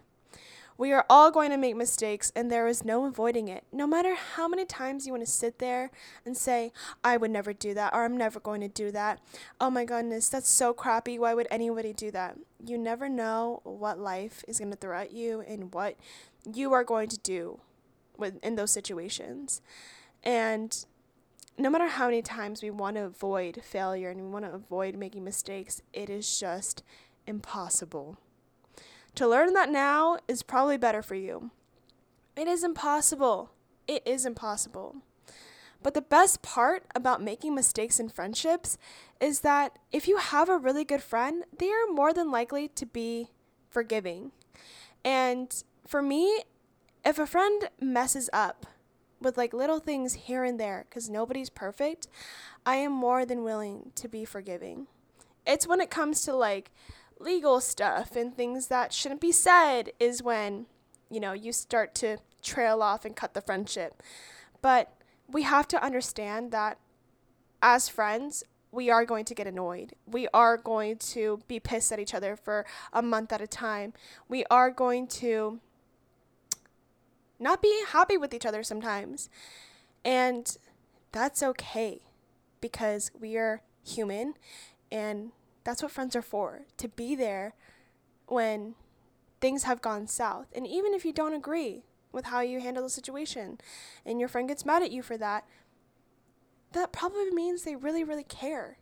We 0.78 0.92
are 0.92 1.06
all 1.08 1.30
going 1.30 1.50
to 1.52 1.56
make 1.56 1.74
mistakes, 1.74 2.30
and 2.36 2.52
there 2.52 2.68
is 2.68 2.84
no 2.84 3.06
avoiding 3.06 3.48
it. 3.48 3.64
No 3.72 3.86
matter 3.86 4.14
how 4.14 4.46
many 4.46 4.66
times 4.66 5.06
you 5.06 5.12
want 5.12 5.24
to 5.24 5.30
sit 5.30 5.58
there 5.58 5.90
and 6.26 6.36
say, 6.36 6.70
I 7.02 7.16
would 7.16 7.30
never 7.30 7.54
do 7.54 7.72
that, 7.72 7.94
or 7.94 8.04
I'm 8.04 8.18
never 8.18 8.38
going 8.40 8.60
to 8.60 8.68
do 8.68 8.90
that. 8.90 9.20
Oh 9.58 9.70
my 9.70 9.86
goodness, 9.86 10.28
that's 10.28 10.50
so 10.50 10.74
crappy. 10.74 11.18
Why 11.18 11.32
would 11.32 11.48
anybody 11.50 11.94
do 11.94 12.10
that? 12.10 12.36
You 12.62 12.76
never 12.76 13.08
know 13.08 13.60
what 13.64 13.98
life 13.98 14.44
is 14.46 14.58
going 14.58 14.70
to 14.70 14.76
throw 14.76 14.98
at 14.98 15.12
you 15.12 15.40
and 15.48 15.72
what 15.72 15.96
you 16.44 16.74
are 16.74 16.84
going 16.84 17.08
to 17.08 17.18
do 17.18 17.58
with, 18.18 18.38
in 18.44 18.56
those 18.56 18.70
situations. 18.70 19.62
And 20.22 20.84
no 21.58 21.70
matter 21.70 21.88
how 21.88 22.06
many 22.06 22.22
times 22.22 22.62
we 22.62 22.70
want 22.70 22.96
to 22.96 23.04
avoid 23.04 23.60
failure 23.62 24.10
and 24.10 24.20
we 24.20 24.28
want 24.28 24.44
to 24.44 24.52
avoid 24.52 24.96
making 24.96 25.24
mistakes, 25.24 25.82
it 25.92 26.10
is 26.10 26.38
just 26.38 26.82
impossible. 27.26 28.18
To 29.14 29.26
learn 29.26 29.54
that 29.54 29.70
now 29.70 30.18
is 30.28 30.42
probably 30.42 30.76
better 30.76 31.02
for 31.02 31.14
you. 31.14 31.50
It 32.36 32.46
is 32.46 32.62
impossible. 32.62 33.50
It 33.88 34.02
is 34.06 34.26
impossible. 34.26 34.96
But 35.82 35.94
the 35.94 36.02
best 36.02 36.42
part 36.42 36.84
about 36.94 37.22
making 37.22 37.54
mistakes 37.54 37.98
in 37.98 38.08
friendships 38.08 38.76
is 39.20 39.40
that 39.40 39.78
if 39.92 40.08
you 40.08 40.18
have 40.18 40.48
a 40.48 40.58
really 40.58 40.84
good 40.84 41.02
friend, 41.02 41.44
they 41.56 41.70
are 41.70 41.86
more 41.90 42.12
than 42.12 42.30
likely 42.30 42.68
to 42.68 42.84
be 42.84 43.30
forgiving. 43.70 44.32
And 45.04 45.62
for 45.86 46.02
me, 46.02 46.42
if 47.04 47.18
a 47.18 47.26
friend 47.26 47.70
messes 47.80 48.28
up, 48.32 48.66
with 49.20 49.36
like 49.36 49.52
little 49.52 49.78
things 49.78 50.14
here 50.14 50.44
and 50.44 50.58
there 50.60 50.86
because 50.88 51.08
nobody's 51.08 51.50
perfect, 51.50 52.08
I 52.64 52.76
am 52.76 52.92
more 52.92 53.24
than 53.24 53.44
willing 53.44 53.92
to 53.96 54.08
be 54.08 54.24
forgiving. 54.24 54.86
It's 55.46 55.66
when 55.66 55.80
it 55.80 55.90
comes 55.90 56.22
to 56.22 56.34
like 56.34 56.70
legal 57.18 57.60
stuff 57.60 58.16
and 58.16 58.34
things 58.34 58.66
that 58.68 58.92
shouldn't 58.92 59.20
be 59.20 59.32
said 59.32 59.92
is 59.98 60.22
when, 60.22 60.66
you 61.10 61.20
know, 61.20 61.32
you 61.32 61.52
start 61.52 61.94
to 61.96 62.18
trail 62.42 62.82
off 62.82 63.04
and 63.04 63.16
cut 63.16 63.34
the 63.34 63.40
friendship. 63.40 64.02
But 64.60 64.92
we 65.28 65.42
have 65.42 65.68
to 65.68 65.82
understand 65.82 66.52
that 66.52 66.78
as 67.62 67.88
friends, 67.88 68.44
we 68.70 68.90
are 68.90 69.04
going 69.04 69.24
to 69.24 69.34
get 69.34 69.46
annoyed. 69.46 69.94
We 70.06 70.28
are 70.34 70.56
going 70.56 70.98
to 70.98 71.40
be 71.48 71.58
pissed 71.58 71.92
at 71.92 71.98
each 71.98 72.14
other 72.14 72.36
for 72.36 72.66
a 72.92 73.00
month 73.00 73.32
at 73.32 73.40
a 73.40 73.46
time. 73.46 73.94
We 74.28 74.44
are 74.50 74.70
going 74.70 75.06
to 75.08 75.60
not 77.38 77.62
be 77.62 77.82
happy 77.88 78.16
with 78.16 78.34
each 78.34 78.46
other 78.46 78.62
sometimes. 78.62 79.28
And 80.04 80.56
that's 81.12 81.42
okay 81.42 82.00
because 82.60 83.10
we 83.18 83.36
are 83.36 83.62
human 83.84 84.34
and 84.90 85.32
that's 85.64 85.82
what 85.82 85.92
friends 85.92 86.14
are 86.14 86.22
for 86.22 86.62
to 86.76 86.88
be 86.88 87.14
there 87.14 87.54
when 88.26 88.74
things 89.40 89.64
have 89.64 89.82
gone 89.82 90.06
south. 90.06 90.46
And 90.54 90.66
even 90.66 90.94
if 90.94 91.04
you 91.04 91.12
don't 91.12 91.34
agree 91.34 91.82
with 92.12 92.26
how 92.26 92.40
you 92.40 92.60
handle 92.60 92.82
the 92.82 92.90
situation 92.90 93.58
and 94.04 94.20
your 94.20 94.28
friend 94.28 94.48
gets 94.48 94.64
mad 94.64 94.82
at 94.82 94.90
you 94.90 95.02
for 95.02 95.18
that, 95.18 95.44
that 96.72 96.92
probably 96.92 97.30
means 97.30 97.62
they 97.62 97.76
really, 97.76 98.04
really 98.04 98.24
care. 98.24 98.78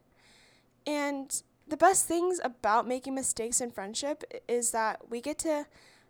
And 0.87 1.43
the 1.67 1.77
best 1.77 2.07
things 2.07 2.41
about 2.45 2.87
making 2.87 3.15
mistakes 3.15 3.61
in 3.61 3.71
friendship 3.71 4.23
is 4.47 4.71
that 4.73 5.11
we 5.11 5.21
get 5.21 5.39
to 5.41 5.67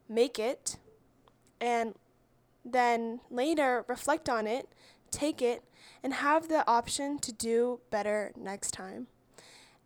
make 0.09 0.39
it 0.39 0.77
and 1.61 1.95
then 2.65 3.21
later 3.31 3.85
reflect 3.89 4.29
on 4.29 4.47
it, 4.47 4.69
take 5.11 5.43
it, 5.43 5.63
and 6.03 6.15
have 6.15 6.49
the 6.49 6.67
option 6.69 7.19
to 7.19 7.33
do 7.33 7.81
better 7.91 8.33
next 8.37 8.73
time. 8.73 9.07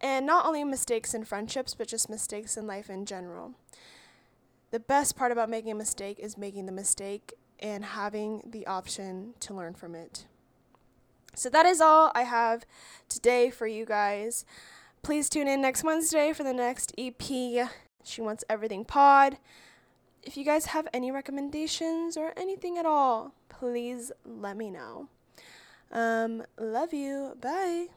And 0.00 0.26
not 0.26 0.46
only 0.46 0.62
mistakes 0.64 1.14
in 1.14 1.24
friendships, 1.24 1.74
but 1.74 1.88
just 1.88 2.08
mistakes 2.08 2.56
in 2.56 2.66
life 2.66 2.88
in 2.88 3.04
general. 3.04 3.54
The 4.70 4.80
best 4.80 5.16
part 5.16 5.32
about 5.32 5.50
making 5.50 5.72
a 5.72 5.74
mistake 5.74 6.18
is 6.20 6.38
making 6.38 6.66
the 6.66 6.72
mistake 6.72 7.34
and 7.58 7.84
having 7.84 8.42
the 8.48 8.66
option 8.66 9.34
to 9.40 9.54
learn 9.54 9.74
from 9.74 9.94
it. 9.94 10.26
So 11.34 11.48
that 11.50 11.66
is 11.66 11.80
all 11.80 12.12
I 12.14 12.22
have 12.22 12.64
today 13.08 13.50
for 13.50 13.66
you 13.66 13.84
guys. 13.84 14.44
Please 15.02 15.28
tune 15.28 15.48
in 15.48 15.60
next 15.60 15.84
Wednesday 15.84 16.32
for 16.32 16.44
the 16.44 16.52
next 16.52 16.92
EP. 16.98 17.22
She 18.04 18.20
Wants 18.20 18.44
Everything 18.48 18.84
Pod. 18.84 19.38
If 20.22 20.37
you 20.37 20.44
guys 20.44 20.66
have 20.66 20.88
any 20.92 21.11
recommendations 21.11 22.16
or 22.16 22.33
anything 22.37 22.78
at 22.78 22.87
all, 22.87 23.35
please 23.48 24.12
let 24.24 24.57
me 24.57 24.70
know. 24.70 25.09
Um, 25.92 26.44
love 26.59 26.92
you. 26.92 27.37
Bye. 27.40 27.88